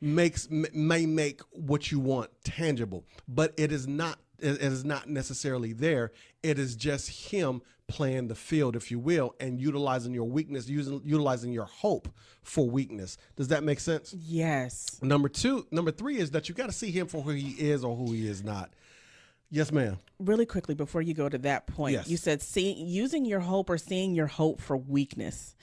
[0.00, 4.18] makes m- may make what you want tangible, but it is not.
[4.42, 6.12] It is not necessarily there.
[6.42, 11.00] It is just him playing the field, if you will, and utilizing your weakness, using
[11.04, 12.08] utilizing your hope
[12.42, 13.16] for weakness.
[13.36, 14.12] Does that make sense?
[14.14, 14.98] yes.
[15.02, 17.84] Number two, number three is that you got to see him for who he is
[17.84, 18.72] or who he is not.
[19.50, 19.98] Yes, ma'am.
[20.18, 22.08] really quickly before you go to that point Yes.
[22.08, 25.54] you said seeing using your hope or seeing your hope for weakness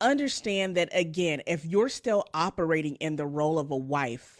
[0.00, 4.35] understand that again if you're still operating in the role of a wife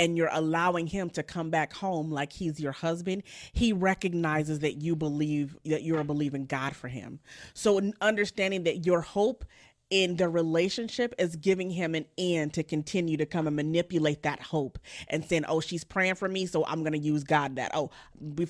[0.00, 4.80] and you're allowing him to come back home like he's your husband he recognizes that
[4.80, 7.20] you believe that you're a believing god for him.
[7.54, 9.44] So understanding that your hope
[9.90, 14.40] in the relationship is giving him an end to continue to come and manipulate that
[14.40, 17.72] hope and saying, "Oh, she's praying for me, so I'm going to use God that."
[17.74, 17.90] Oh,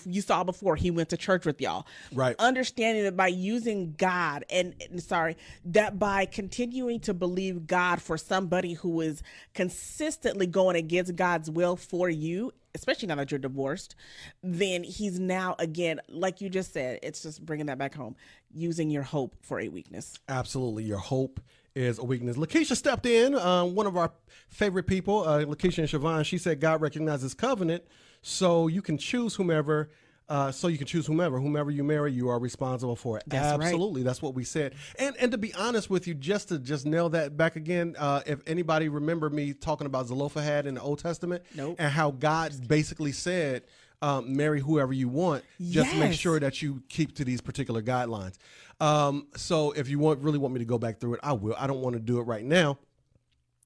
[0.07, 2.37] you saw before he went to church with y'all, Right.
[2.38, 8.16] Understanding that by using God and, and sorry, that by continuing to believe God for
[8.18, 9.22] somebody who is
[9.55, 12.53] consistently going against God's will for you.
[12.74, 13.96] Especially now that you're divorced,
[14.42, 18.14] then he's now again, like you just said, it's just bringing that back home,
[18.52, 20.18] using your hope for a weakness.
[20.28, 20.85] Absolutely.
[20.85, 21.40] Your hope
[21.74, 22.37] is a weakness.
[22.37, 24.12] Lakeisha stepped in, uh, one of our
[24.48, 26.24] favorite people, uh, Lakeisha and Siobhan.
[26.24, 27.85] She said God recognizes covenant,
[28.22, 29.90] so you can choose whomever.
[30.31, 33.25] Uh, so you can choose whomever, whomever you marry, you are responsible for it.
[33.27, 33.64] That's right.
[33.66, 34.77] Absolutely, that's what we said.
[34.97, 38.23] And and to be honest with you, just to just nail that back again, uh,
[38.25, 41.75] if anybody remember me talking about Zelophehad in the Old Testament, Nope.
[41.81, 43.64] and how God basically said,
[44.03, 48.37] um, "Marry whoever you want, just make sure that you keep to these particular guidelines."
[48.79, 51.57] Um, so if you want really want me to go back through it, I will.
[51.59, 52.79] I don't want to do it right now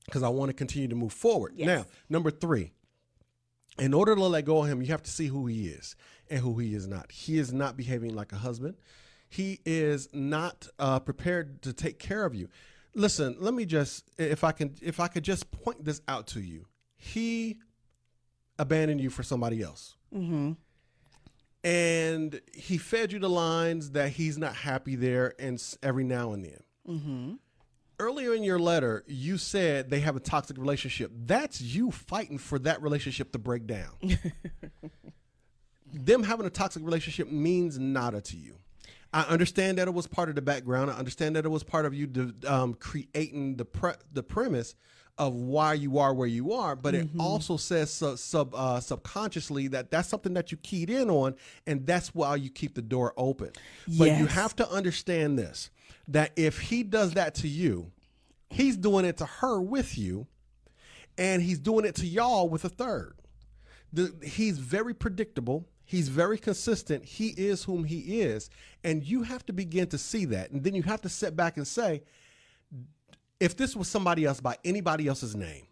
[0.07, 1.53] because I want to continue to move forward.
[1.57, 1.67] Yes.
[1.67, 2.73] Now, number three,
[3.79, 5.95] in order to let go of him, you have to see who he is
[6.31, 7.11] and who he is not.
[7.13, 8.77] He is not behaving like a husband.
[9.29, 12.49] He is not uh, prepared to take care of you.
[12.95, 16.41] Listen, let me just if I can if I could just point this out to
[16.41, 16.67] you.
[16.97, 17.59] He
[18.59, 19.97] abandoned you for somebody else.
[21.65, 26.45] And he fed you the lines that he's not happy there and every now and
[26.45, 26.61] then
[27.99, 31.11] earlier in your letter, you said they have a toxic relationship.
[31.15, 33.93] That's you fighting for that relationship to break down.
[35.95, 38.57] Them having a toxic relationship means nada to you.
[39.13, 40.91] I understand that it was part of the background.
[40.91, 44.75] I understand that it was part of you de- um, creating the pre- the premise
[45.17, 49.69] of why you are where you are, but it also says sub, sub uh, subconsciously
[49.69, 51.37] that that's something that you keyed in on,
[51.69, 53.51] and that's why you keep the door open.
[53.97, 55.71] But you have to understand this:
[56.09, 57.93] that if he does that to you,
[58.51, 60.27] he's doing it to her with you,
[61.17, 63.15] and he's doing it to y'all with a third.
[63.93, 65.69] The, he's very predictable.
[65.95, 67.05] He's very consistent.
[67.05, 68.51] He is whom he is.
[68.83, 70.51] And you have to begin to see that.
[70.51, 72.03] And then you have to sit back and say,
[73.39, 75.69] if this was somebody else by anybody else's name,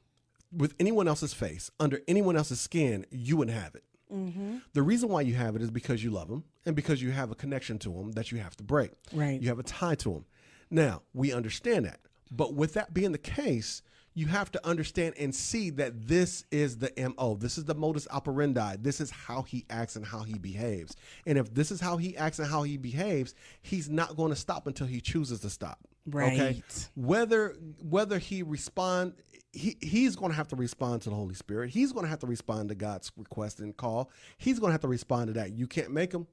[0.56, 3.82] with anyone else's face, under anyone else's skin, you wouldn't have it.
[4.14, 4.58] Mm-hmm.
[4.74, 7.30] The reason why you have it is because you love him and because you have
[7.32, 8.92] a connection to him that you have to break.
[9.12, 9.40] Right.
[9.40, 10.24] You have a tie to him.
[10.70, 11.98] Now, we understand that.
[12.30, 13.82] But with that being the case,
[14.14, 17.34] you have to understand and see that this is the MO.
[17.34, 18.76] This is the modus operandi.
[18.80, 20.96] This is how he acts and how he behaves.
[21.26, 24.36] And if this is how he acts and how he behaves, he's not going to
[24.36, 25.78] stop until he chooses to stop.
[26.06, 26.32] Right.
[26.32, 26.62] Okay?
[26.94, 29.14] Whether whether he respond
[29.52, 31.70] he, he's going to have to respond to the Holy Spirit.
[31.70, 34.10] He's going to have to respond to God's request and call.
[34.38, 35.52] He's going to have to respond to that.
[35.52, 36.26] You can't make him.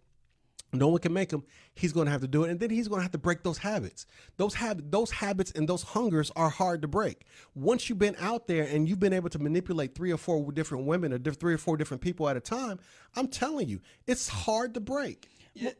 [0.71, 1.43] No one can make him.
[1.73, 3.41] He's going to have to do it, and then he's going to have to break
[3.41, 4.05] those habits.
[4.37, 7.25] Those habit, those habits, and those hungers are hard to break.
[7.55, 10.85] Once you've been out there and you've been able to manipulate three or four different
[10.85, 12.79] women or three or four different people at a time,
[13.15, 15.27] I'm telling you, it's hard to break.
[15.61, 15.71] Eh,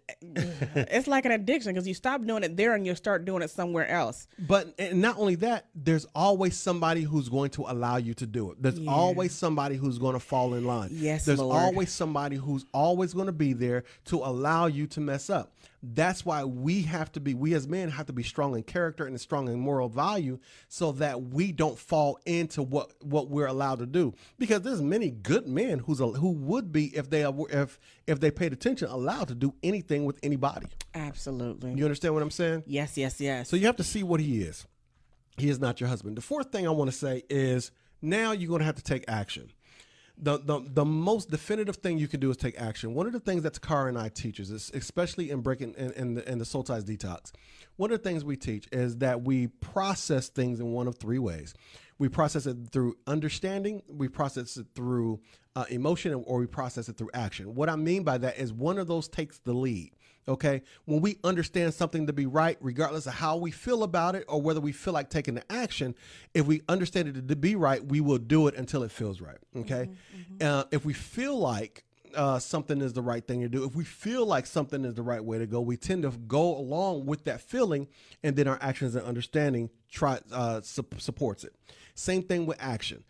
[0.75, 3.49] it's like an addiction because you stop doing it there and you start doing it
[3.49, 4.27] somewhere else.
[4.39, 8.51] But and not only that, there's always somebody who's going to allow you to do
[8.51, 8.62] it.
[8.62, 8.91] There's Yeah.
[8.91, 10.89] always somebody who's going to fall in line.
[10.91, 11.55] Yes, There's Lord.
[11.62, 15.53] always somebody who's always going to be there to allow you to mess up.
[15.82, 19.06] That's why we have to be, we as men have to be strong in character
[19.06, 23.80] and strong in moral value so that we don't fall into what, what we're allowed
[23.80, 24.13] to do.
[24.38, 28.32] Because there's many good men who's, a, who would be, if they, if, if they
[28.32, 30.68] paid attention, allowed to do anything with anybody.
[30.94, 31.74] Absolutely.
[31.74, 32.63] You understand what I'm saying?
[32.65, 33.50] yes, yes, yes.
[33.50, 34.68] So you have to see what he is.
[35.38, 36.18] He is not your husband.
[36.18, 39.06] The fourth thing I want to say is now you're going to have to take
[39.08, 39.51] action.
[40.22, 42.93] The, the the most definitive thing you can do is take action.
[42.93, 46.13] One of the things that Taccara and I teaches is especially in breaking in, in
[46.15, 47.32] the in the soul ties detox.
[47.78, 51.20] One of the things we teach is that we process things in one of three
[51.20, 51.53] ways.
[51.99, 55.22] We process it through understanding, we process it through
[55.55, 57.55] uh, emotion, or we process it through action.
[57.55, 59.95] What I mean by that is one of those takes the lead.
[60.30, 60.61] Okay.
[60.86, 64.39] When we understand something to be right, regardless of how we feel about it or
[64.41, 65.95] whether we feel like taking the action,
[66.36, 69.39] if we understand it to be right, we will do it until it feels right.
[69.57, 69.89] Okay.
[70.39, 71.84] Uh, if we feel like
[72.15, 75.01] uh, something is the right thing to do, if we feel like something is the
[75.01, 77.88] right way to go, we tend to go along with that feeling,
[78.23, 81.55] and then our actions and understanding try uh, su- supports it.
[81.95, 83.03] Same thing with action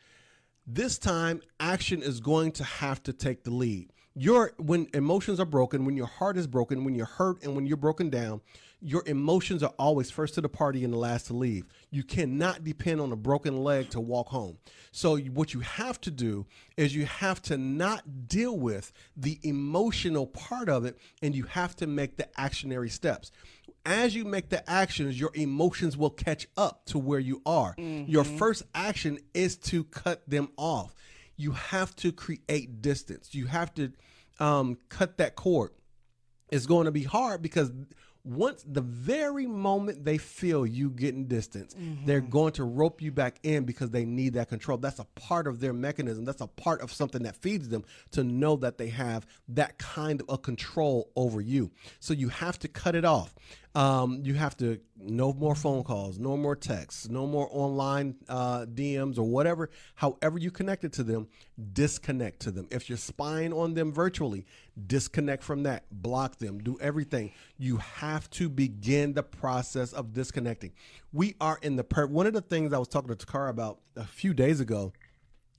[0.72, 5.46] this time action is going to have to take the lead your when emotions are
[5.46, 8.42] broken when your heart is broken when you're hurt and when you're broken down
[8.82, 12.66] your emotions are always first to the party and the last to leave you cannot
[12.66, 14.58] depend on a broken leg to walk home
[14.92, 16.46] so what you have to do
[16.76, 21.74] is you have to not deal with the emotional part of it and you have
[21.74, 23.32] to make the actionary steps
[23.86, 27.74] as you make the actions, your emotions will catch up to where you are.
[27.78, 28.38] Your mm-hmm.
[28.38, 30.94] first action is to cut them off.
[31.38, 33.34] You have to create distance.
[33.34, 33.94] You have to
[34.40, 35.72] um, cut that cord.
[36.52, 37.72] It's going to be hard because
[38.26, 41.76] once the very moment they feel you getting distance,
[42.06, 44.78] they're going to rope you back in because they need that control.
[44.78, 46.26] That's a part of their mechanism.
[46.26, 50.22] That's a part of something that feeds them to know that they have that kind
[50.22, 51.72] of a control over you.
[52.00, 53.34] So you have to cut it off.
[53.76, 58.66] Um, you have to no more phone calls, no more texts, no more online uh,
[58.66, 59.70] DMs or whatever.
[59.94, 61.28] However you connected to them,
[61.74, 62.68] disconnect to them.
[62.72, 64.48] If you're spying on them virtually,
[64.88, 65.86] disconnect from that.
[65.92, 66.58] Block them.
[66.64, 67.32] Do everything.
[67.58, 70.74] You have to begin the process of disconnecting.
[71.14, 72.08] We are in the per.
[72.08, 74.94] One of the things I was talking to Taccara about a few days ago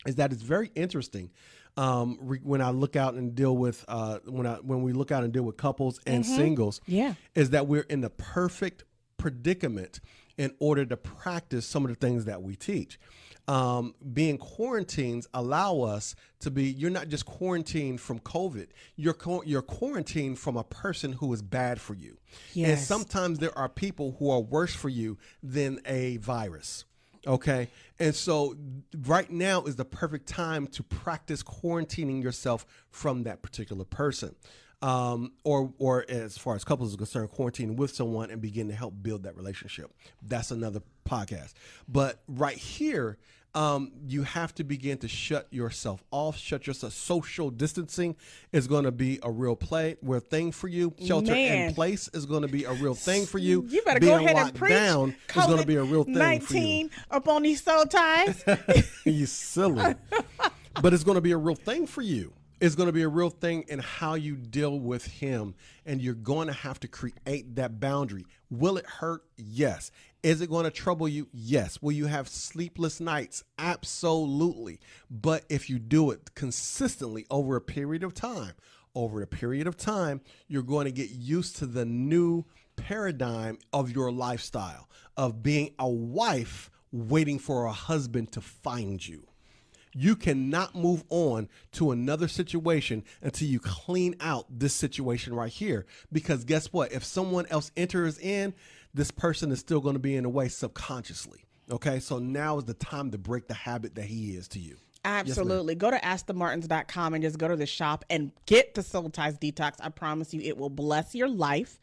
[0.05, 1.31] is that it's very interesting
[1.77, 5.11] um, re- when I look out and deal with uh, when I when we look
[5.13, 6.81] out and deal with couples and singles.
[6.87, 7.15] Yeah.
[7.35, 8.85] is that we're in the perfect
[9.17, 10.01] predicament
[10.37, 12.99] in order to practice some of the things that we teach.
[13.49, 16.65] Um, being quarantines allow us to be.
[16.71, 18.69] You're not just quarantined from COVID.
[18.97, 22.19] You're co- you're quarantined from a person who is bad for you.
[22.53, 22.69] Yes.
[22.69, 26.85] And sometimes there are people who are worse for you than a virus.
[27.27, 27.69] Okay.
[27.99, 28.57] And so
[29.07, 34.35] right now is the perfect time to practice quarantining yourself from that particular person.
[34.83, 38.75] Um, or, or as far as couples is concerned, quarantining with someone and begin to
[38.75, 39.93] help build that relationship.
[40.23, 41.53] That's another podcast.
[41.87, 43.19] But right here,
[43.55, 46.93] um, you have to begin to shut yourself off, shut yourself.
[46.93, 48.17] Social distancing
[48.53, 50.95] is going to be a real play, real thing for you.
[51.05, 51.69] Shelter Man.
[51.69, 53.65] in place is going to be a real thing for you.
[53.69, 54.73] You better Being go ahead and preach.
[54.73, 56.91] down is going to be a real thing for you.
[57.11, 58.45] Up on these soul ties.
[59.05, 59.95] you silly.
[60.83, 62.33] but it's going to be a real thing for you.
[62.61, 65.55] It's going to be a real thing in how you deal with him.
[65.87, 68.27] And you're going to have to create that boundary.
[68.51, 69.23] Will it hurt?
[69.39, 69.91] Yes.
[70.23, 71.29] Is it going to trouble you?
[71.33, 71.81] Yes.
[71.81, 73.43] Will you have sleepless nights?
[73.59, 74.79] Absolutely.
[75.11, 78.53] But if you do it consistently over a period of time,
[78.95, 82.45] over a period of time, you're going to get used to the new
[82.77, 89.30] paradigm of your lifestyle of being a wife waiting for a husband to find you.
[89.93, 95.87] You cannot move on to another situation until you clean out this situation right here.
[96.13, 96.93] Because guess what?
[96.93, 98.55] If someone else enters in,
[98.95, 101.45] this person is still going to be in the way subconsciously.
[101.71, 104.77] Okay, so now is the time to break the habit that he is to you.
[105.05, 105.75] Absolutely.
[105.75, 109.77] go to askthemartins.com and just go to the shop and get the Soul Ties Detox.
[109.81, 111.79] I promise you, it will bless your life.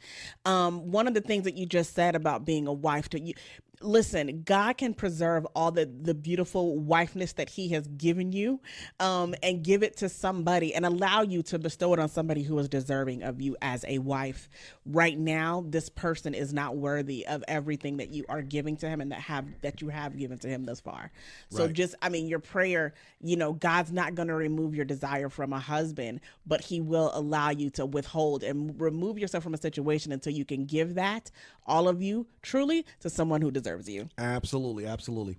[0.46, 3.34] Um, one of the things that you just said about being a wife to you,
[3.82, 8.60] listen, God can preserve all the the beautiful wifeness that He has given you,
[9.00, 12.58] um, and give it to somebody and allow you to bestow it on somebody who
[12.60, 14.50] is deserving of you as a wife.
[14.86, 19.02] Right now, this person is not worthy of everything that you are giving to him
[19.02, 21.12] and that have that you have given to him thus far.
[21.50, 21.74] So Right.
[21.74, 25.54] just I mean your prayer, you know, God's not going to remove your desire from
[25.54, 30.12] a husband, but he will allow you to withhold and remove yourself from a situation
[30.12, 31.30] until you can give that
[31.66, 34.10] all of you truly to someone who deserves you.
[34.18, 35.38] Absolutely, absolutely.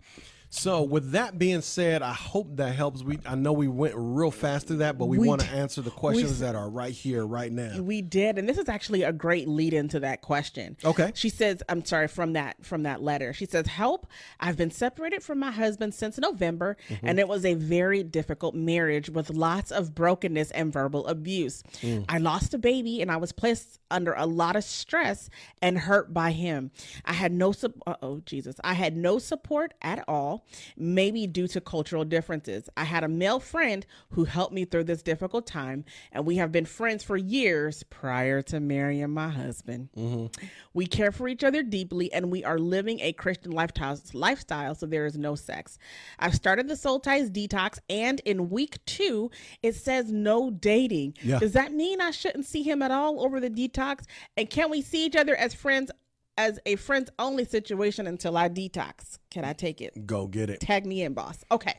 [0.50, 3.02] So, with that being said, I hope that helps.
[3.02, 5.82] We I know we went real fast through that, but we, We want to answer
[5.82, 7.80] the questions that are right here, right now.
[7.80, 10.76] We did, and this is actually a great lead into that question.
[10.84, 11.12] Okay.
[11.14, 14.06] She says, "I'm sorry from that from that letter." She says, "Help!
[14.40, 17.06] I've been separated from my husband since November, mm-hmm.
[17.06, 21.62] and it was a very difficult marriage with lots of brokenness and verbal abuse.
[21.82, 22.06] Mm.
[22.08, 25.28] I lost a baby, and I was placed under a lot of stress
[25.60, 26.70] and hurt by him.
[27.04, 30.37] I had no sup- oh Jesus, I had no support at all,
[30.76, 32.68] maybe due to cultural differences.
[32.76, 36.52] I had a male friend who helped me through this difficult time, and we have
[36.52, 39.88] been friends for years prior to marrying my husband.
[39.96, 40.46] Mm-hmm.
[40.74, 44.86] We care for each other deeply, and we are living a Christian lifestyle, lifestyle, so
[44.86, 45.78] there is no sex.
[46.18, 49.30] I've started the Soul Ties detox, and in week two,
[49.62, 51.14] it says no dating.
[51.22, 51.38] Yeah.
[51.38, 54.04] Does that mean I shouldn't see him at all over the detox?
[54.36, 55.90] And can we see each other as friends,
[56.38, 59.18] as a friends only situation until I detox?
[59.30, 60.06] Can I take it?
[60.06, 60.60] Go get it.
[60.60, 61.44] Tag me in, boss.
[61.50, 61.74] Okay.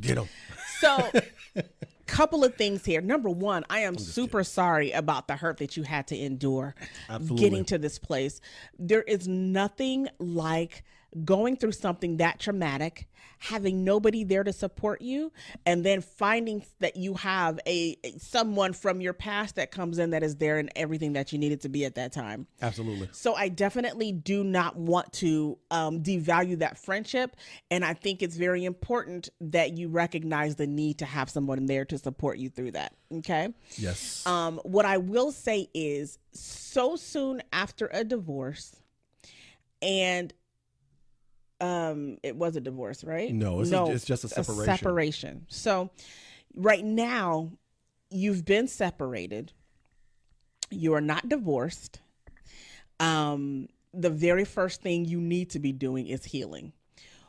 [0.00, 0.28] Get them.
[0.80, 1.10] So,
[2.06, 3.00] couple of things here.
[3.00, 6.74] Number one, I am super sorry about the hurt that you had to endure
[7.08, 7.36] Absolutely.
[7.36, 8.40] getting to this place.
[8.78, 10.84] There is nothing like
[11.24, 13.08] going through something that traumatic,
[13.38, 15.30] having nobody there to support you,
[15.66, 20.22] and then finding that you have a someone from your past that comes in that
[20.22, 22.46] is there and everything that you needed to be at that time.
[22.62, 23.08] Absolutely.
[23.12, 27.36] So I definitely do not want to um, devalue that friendship,
[27.70, 31.84] and I think it's very important that you recognize the need to have someone there
[31.84, 32.94] to support you through that.
[33.12, 33.48] Okay.
[33.76, 34.26] Yes.
[34.26, 38.76] Um, what I will say is, so soon after a divorce,
[39.82, 40.32] and
[41.60, 43.32] um, it was a divorce, right?
[43.32, 44.64] No, it's a- it's just a separation.
[44.76, 45.46] separation.
[45.48, 45.90] So,
[46.54, 47.52] right now,
[48.10, 49.52] you've been separated.
[50.70, 52.00] You are not divorced.
[53.00, 56.72] Um, the very first thing you need to be doing is healing.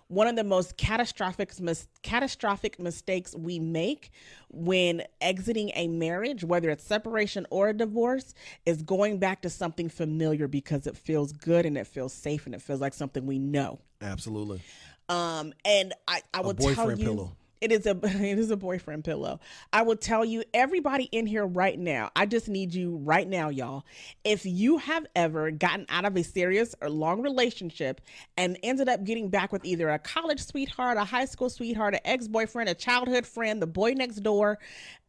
[0.07, 4.11] One of the most catastrophic mis- catastrophic mistakes we make
[4.49, 8.35] when exiting a marriage, whether it's separation or a divorce,
[8.65, 12.53] is going back to something familiar because it feels good and it feels safe and
[12.53, 13.79] it feels like something we know.
[13.99, 14.61] Absolutely.
[15.09, 17.35] Um, and I, I will tell boyfriend you, pillow.
[17.65, 19.39] It is a it is a boyfriend pillow.
[19.73, 22.11] I will tell you, everybody in here right now.
[22.15, 23.85] I just need you right now, y'all.
[24.23, 28.01] If you have ever gotten out of a serious or long relationship
[28.37, 32.01] and ended up getting back with either a college sweetheart, a high school sweetheart, an
[32.05, 34.59] ex boyfriend, a childhood friend, the boy next door,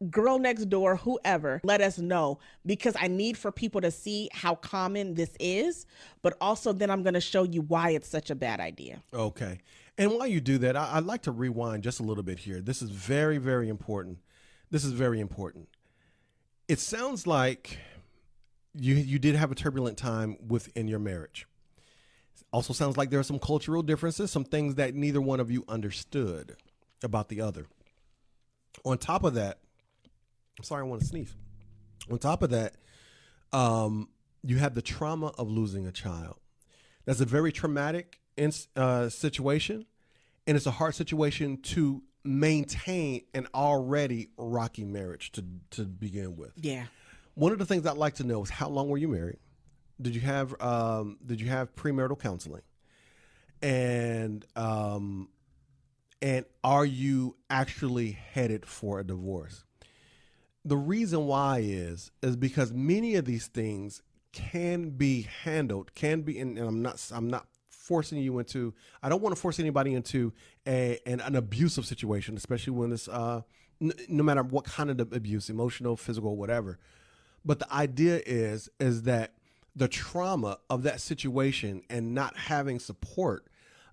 [0.09, 4.55] girl next door, whoever, let us know because I need for people to see how
[4.55, 5.85] common this is,
[6.23, 9.03] but also then I'm going to show you why it's such a bad idea.
[9.13, 9.59] Okay.
[9.97, 12.61] And while you do that, I, I'd like to rewind just a little bit here.
[12.61, 14.19] This is very, very important.
[14.69, 15.69] This is very important.
[16.67, 17.79] It sounds like
[18.73, 21.47] you you did have a turbulent time within your marriage.
[22.51, 25.65] Also sounds like there are some cultural differences, some things that neither one of you
[25.67, 26.55] understood
[27.03, 27.65] about the other.
[28.85, 29.59] On top of that,
[30.57, 31.35] I'm sorry, I want to sneeze.
[32.11, 32.75] On top of that,
[33.51, 34.09] um,
[34.43, 36.37] you have the trauma of losing a child.
[37.05, 39.85] That's a very traumatic in, uh, situation,
[40.45, 46.53] and it's a hard situation to maintain an already rocky marriage to to begin with.
[46.57, 46.85] Yeah.
[47.33, 49.37] One of the things I'd like to know is how long were you married?
[50.01, 52.63] Did you have um, did you have premarital counseling?
[53.61, 55.29] And um,
[56.21, 59.63] and are you actually headed for a divorce?
[60.65, 64.01] The reason why is is because many of these things
[64.33, 67.47] can be handled, can be, and, and I'm not I'm not
[67.87, 68.73] forcing you into.
[69.01, 70.33] I don't want to force anybody into
[70.67, 73.41] a an, an abusive situation, especially when it's uh,
[73.81, 76.77] n- no matter what kind of abuse, emotional, physical, whatever.
[77.45, 79.33] But the idea is is that
[79.75, 83.47] the trauma of that situation and not having support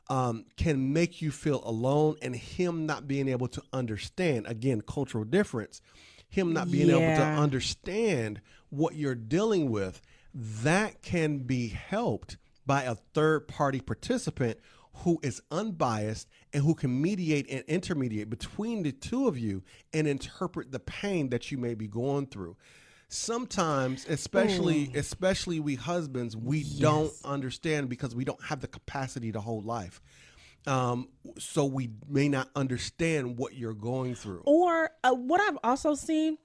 [0.09, 5.24] um, can make you feel alone, and him not being able to understand again cultural
[5.24, 5.80] difference,
[6.28, 8.40] him not being able to understand
[8.70, 10.03] what you're dealing with.
[10.34, 14.58] That can be helped by a third party participant
[14.98, 19.62] who is unbiased and who can mediate and intermediate between the two of you
[19.92, 22.56] and interpret the pain that you may be going through.
[23.08, 29.40] sometimes especially especially we husbands we don't understand because we don't have the capacity to
[29.40, 30.00] hold life.
[30.66, 31.08] Um,
[31.38, 34.42] so we may not understand what you're going through.
[34.46, 36.38] Or uh, what I've also seen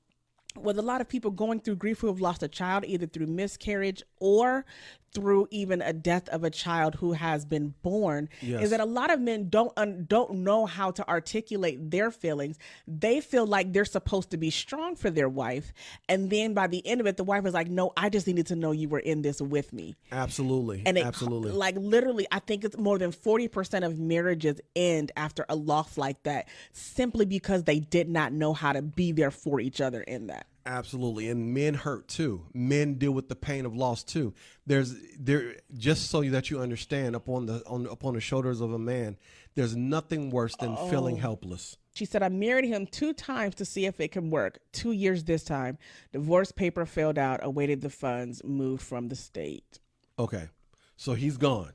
[0.57, 3.28] with a lot of people going through grief who have lost a child, either through
[3.28, 4.65] miscarriage or
[5.14, 8.64] through even a death of a child who has been born, Yes.
[8.66, 12.57] is that a lot of men don't un- don't know how to articulate their feelings.
[12.88, 15.74] They feel like they're supposed to be strong for their wife,
[16.07, 18.47] and then by the end of it, the wife is like, "No, I just needed
[18.47, 22.39] to know you were in this with me." absolutely and it absolutely like literally i
[22.39, 27.64] think it's more than 40% of marriages end after a loss like that simply because
[27.64, 31.53] they did not know how to be there for each other in that Absolutely, and
[31.53, 32.45] men hurt too.
[32.53, 34.34] Men deal with the pain of loss too.
[34.67, 38.78] There's there just so that you understand upon the on upon the shoulders of a
[38.80, 39.17] man.
[39.55, 41.22] There's nothing worse than feeling Oh.
[41.22, 41.76] helpless.
[41.95, 45.24] she said i married him two times to see if it can work two years
[45.26, 45.78] this time
[46.13, 49.80] divorce paper filled out awaited the funds moved from the state
[50.17, 50.47] Okay,
[50.95, 51.74] so he's gone.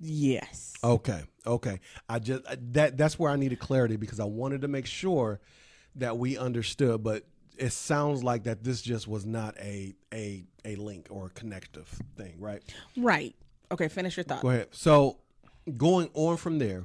[0.00, 1.80] yes Okay, okay.
[2.08, 2.42] I just
[2.74, 5.40] that that's where I needed clarity because I wanted to make sure
[5.96, 7.02] that we understood.
[7.02, 7.24] But
[7.58, 11.88] it sounds like that this just was not a a a link or a connective
[12.16, 12.62] thing, right?
[12.96, 13.34] right
[13.70, 14.68] okay finish your thought Go ahead.
[14.72, 15.18] So,
[15.76, 16.84] going on from there,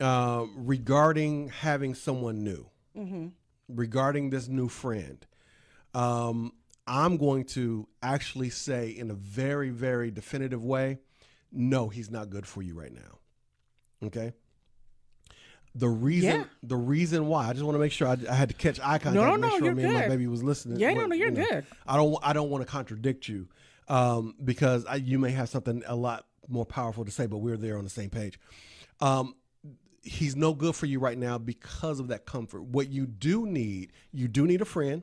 [0.00, 2.66] uh, regarding having someone new,
[3.68, 5.24] regarding this new friend,
[5.94, 6.52] um,
[6.86, 10.98] I'm going to actually say in a very, very definitive way,
[11.52, 13.18] no, he's not good for you right now.
[14.06, 14.32] Okay.
[15.74, 16.44] The reason, Yeah.
[16.62, 18.98] the reason why, I just want to make sure I, I had to catch eye
[18.98, 19.14] contact.
[19.14, 20.08] No, no, make no, sure you're me and my good.
[20.10, 20.78] baby was listening.
[20.78, 21.66] Yeah, no, no, you're you know, good.
[21.86, 23.48] I don't, I don't want to contradict you,
[23.88, 27.56] um, because I, you may have something a lot more powerful to say, but we're
[27.56, 28.38] there on the same page.
[29.00, 29.34] Um,
[30.02, 32.64] he's no good for you right now because of that comfort.
[32.64, 35.02] What you do need, you do need a friend,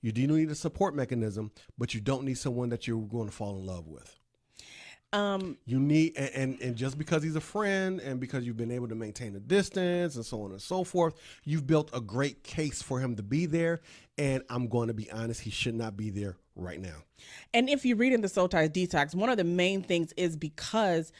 [0.00, 3.32] you do need a support mechanism, but you don't need someone that you're going to
[3.32, 4.18] fall in love with.
[5.14, 8.70] Um You need, and, and, and just because he's a friend and because you've been
[8.70, 12.42] able to maintain a distance and so on and so forth, you've built a great
[12.42, 13.80] case for him to be there.
[14.18, 16.96] And I'm going to be honest, he should not be there right now.
[17.52, 20.36] And if you read in the Soul Ties Detox, one of the main things is
[20.36, 21.12] because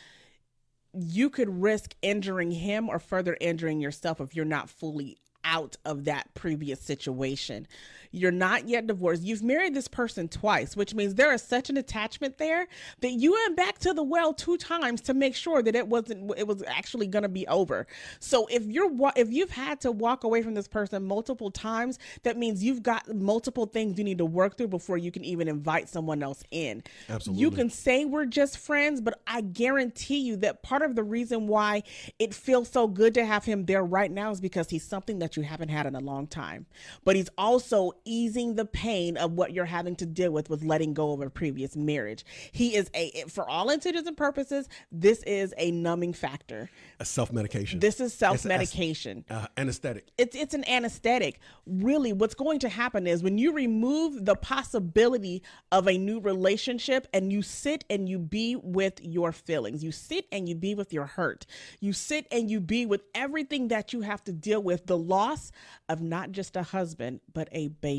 [0.92, 6.04] you could risk injuring him or further injuring yourself if you're not fully out of
[6.04, 7.66] that previous situation.
[8.14, 9.22] You're not yet divorced.
[9.22, 12.66] You've married this person twice, which means there is such an attachment there
[13.00, 16.32] that you went back to the well two times to make sure that it wasn't
[16.36, 17.86] it was actually going to be over.
[18.20, 22.36] So if you're if you've had to walk away from this person multiple times, that
[22.36, 25.88] means you've got multiple things you need to work through before you can even invite
[25.88, 26.82] someone else in.
[27.08, 27.40] Absolutely.
[27.40, 31.46] You can say we're just friends, but I guarantee you that part of the reason
[31.46, 31.82] why
[32.18, 35.36] it feels so good to have him there right now is because he's something that
[35.36, 36.66] you haven't had in a long time.
[37.04, 40.94] But he's also easing the pain of what you're having to deal with with letting
[40.94, 42.24] go of a previous marriage.
[42.52, 46.70] He is a for all intents and purposes, this is a numbing factor.
[47.00, 47.80] A self medication.
[47.80, 50.08] This is self-medication uh, anesthetic.
[50.18, 51.40] it's it's an anesthetic.
[51.66, 55.42] Really, what's going to happen is when you remove the possibility
[55.72, 59.82] of a new relationship and you sit and you be with your feelings.
[59.82, 61.46] You sit and you be with your hurt.
[61.80, 65.52] You sit and you be with everything that you have to deal with, the loss
[65.88, 67.93] of not just a husband, but a baby.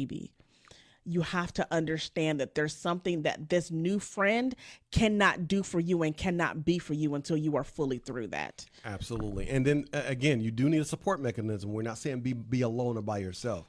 [1.08, 4.56] You have to understand that there's something that this new friend
[4.92, 8.66] cannot do for you and cannot be for you until you are fully through that.
[8.84, 9.48] Absolutely.
[9.48, 11.74] And then again, you do need a support mechanism.
[11.74, 13.68] We're not saying be be alone or by yourself.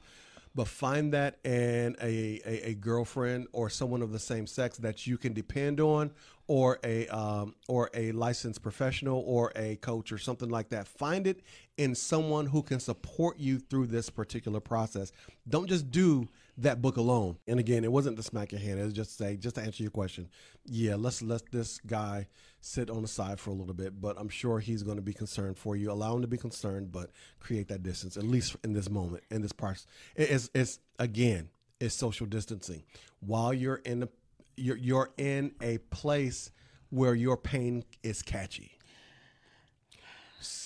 [0.57, 5.05] But find that in a, a, a girlfriend or someone of the same sex that
[5.05, 6.09] you can depend on,
[6.47, 10.87] or a um, or a licensed professional or a coach or something like that.
[10.87, 11.41] Find it
[11.77, 15.11] in someone who can support you through this particular process.
[15.47, 16.27] Don't just do
[16.57, 17.37] that book alone.
[17.47, 18.79] And again, it wasn't to smack your hand.
[18.79, 20.27] It was just to say, just to answer your question.
[20.65, 22.27] Yeah, let's let this guy
[22.61, 25.13] sit on the side for a little bit, but I'm sure he's going to be
[25.13, 25.91] concerned for you.
[25.91, 29.41] Allow him to be concerned, but create that distance at least in this moment, in
[29.41, 29.53] this.
[30.15, 31.49] It- It's, it's again,
[31.79, 32.83] it's social distancing
[33.19, 34.09] while you're in the
[34.55, 36.49] you're you're in a place
[36.89, 38.71] where your pain is catchy.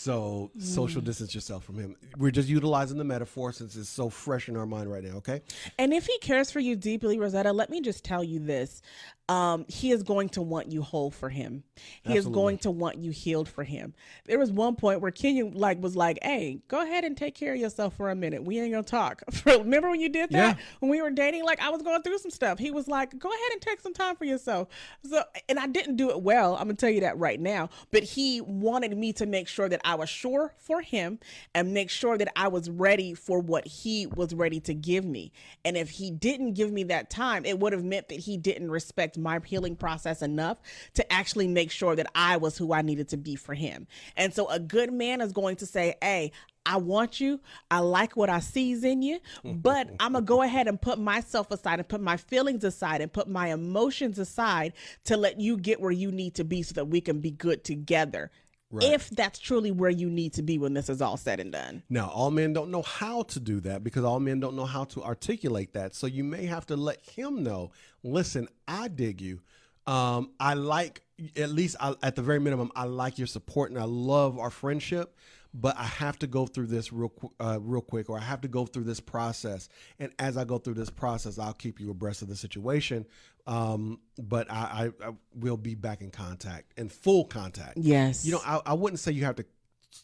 [0.01, 1.95] So social distance yourself from him.
[2.17, 5.17] We're just utilizing the metaphor since it's so fresh in our mind right now.
[5.17, 5.41] Okay.
[5.77, 8.81] And if he cares for you deeply, Rosetta, let me just tell you this.
[9.29, 11.63] Um, he is going to want you whole for him.
[12.03, 13.93] He is going to want you healed for him.
[14.25, 17.53] There was one point where Kenyon like was like, "Hey, go ahead and take care
[17.53, 18.43] of yourself for a minute.
[18.43, 20.63] We ain't gonna talk." Remember when you did that Yeah.
[20.79, 21.45] when we were dating?
[21.45, 22.59] Like I was going through some stuff.
[22.59, 24.67] He was like, "Go ahead and take some time for yourself."
[25.09, 26.55] So, and I didn't do it well.
[26.55, 27.69] I'm gonna tell you that right now.
[27.91, 31.19] But he wanted me to make sure that I was sure for him
[31.53, 35.33] and make sure that I was ready for what he was ready to give me.
[35.65, 38.71] And if he didn't give me that time, it would have meant that he didn't
[38.71, 40.59] respect my healing process enough
[40.93, 43.85] to actually make sure that I was who I needed to be for him.
[44.15, 46.31] And so a good man is going to say, Hey,
[46.65, 47.41] I want you.
[47.69, 51.51] I like what I sees in you, but I'm gonna go ahead and put myself
[51.51, 54.73] aside and put my feelings aside and put my emotions aside
[55.05, 57.63] to let you get where you need to be so that we can be good
[57.65, 58.31] together.
[58.71, 58.91] Right.
[58.93, 61.83] If that's truly where you need to be when this is all said and done.
[61.89, 64.85] Now, all men don't know how to do that because all men don't know how
[64.85, 65.93] to articulate that.
[65.93, 67.71] So you may have to let him know
[68.03, 69.41] listen, I dig you.
[69.87, 71.01] Um, I like,
[71.35, 74.49] at least I, at the very minimum, I like your support and I love our
[74.49, 75.15] friendship
[75.53, 78.47] but I have to go through this real uh, real quick, or I have to
[78.47, 79.67] go through this process.
[79.99, 83.05] And as I go through this process, I'll keep you abreast of the situation.
[83.47, 87.77] Um, but I, I, I, will be back in contact, in full contact.
[87.77, 88.23] Yes.
[88.25, 89.45] You know, I, I wouldn't say you have to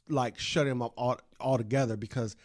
[0.10, 2.36] like shut him up all altogether because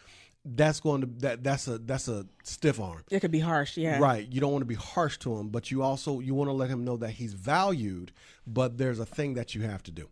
[0.45, 3.03] that's going to that that's a that's a stiff arm.
[3.09, 3.99] It could be harsh, yeah.
[3.99, 4.27] Right.
[4.29, 6.69] You don't want to be harsh to him, but you also you want to let
[6.69, 8.11] him know that he's valued,
[8.45, 10.09] but there's a thing that you have to do.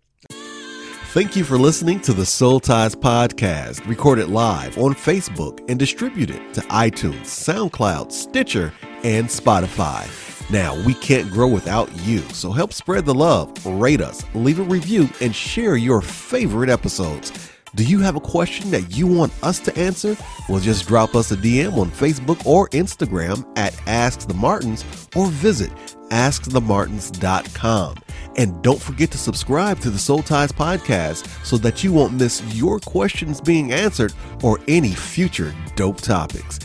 [1.13, 6.53] Thank you for listening to the Soul Ties podcast, recorded live on Facebook and distributed
[6.53, 8.73] to iTunes, SoundCloud, Stitcher,
[9.03, 10.30] and Spotify.
[10.49, 14.63] Now, we can't grow without you, so help spread the love, rate us, leave a
[14.63, 17.31] review, and share your favorite episodes.
[17.73, 20.17] Do you have a question that you want us to answer?
[20.49, 24.83] Well, just drop us a DM on Facebook or Instagram at Ask the Martins
[25.15, 25.71] or visit
[26.11, 27.95] askthemartins.com.
[28.35, 32.43] And don't forget to subscribe to the Soul Ties podcast so that you won't miss
[32.53, 34.13] your questions being answered
[34.43, 36.59] or any future dope topics.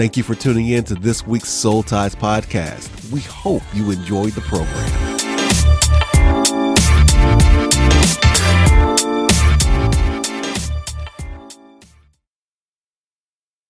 [0.00, 3.12] Thank you for tuning in to this week's Soul Ties podcast.
[3.12, 5.19] We hope you enjoyed the program.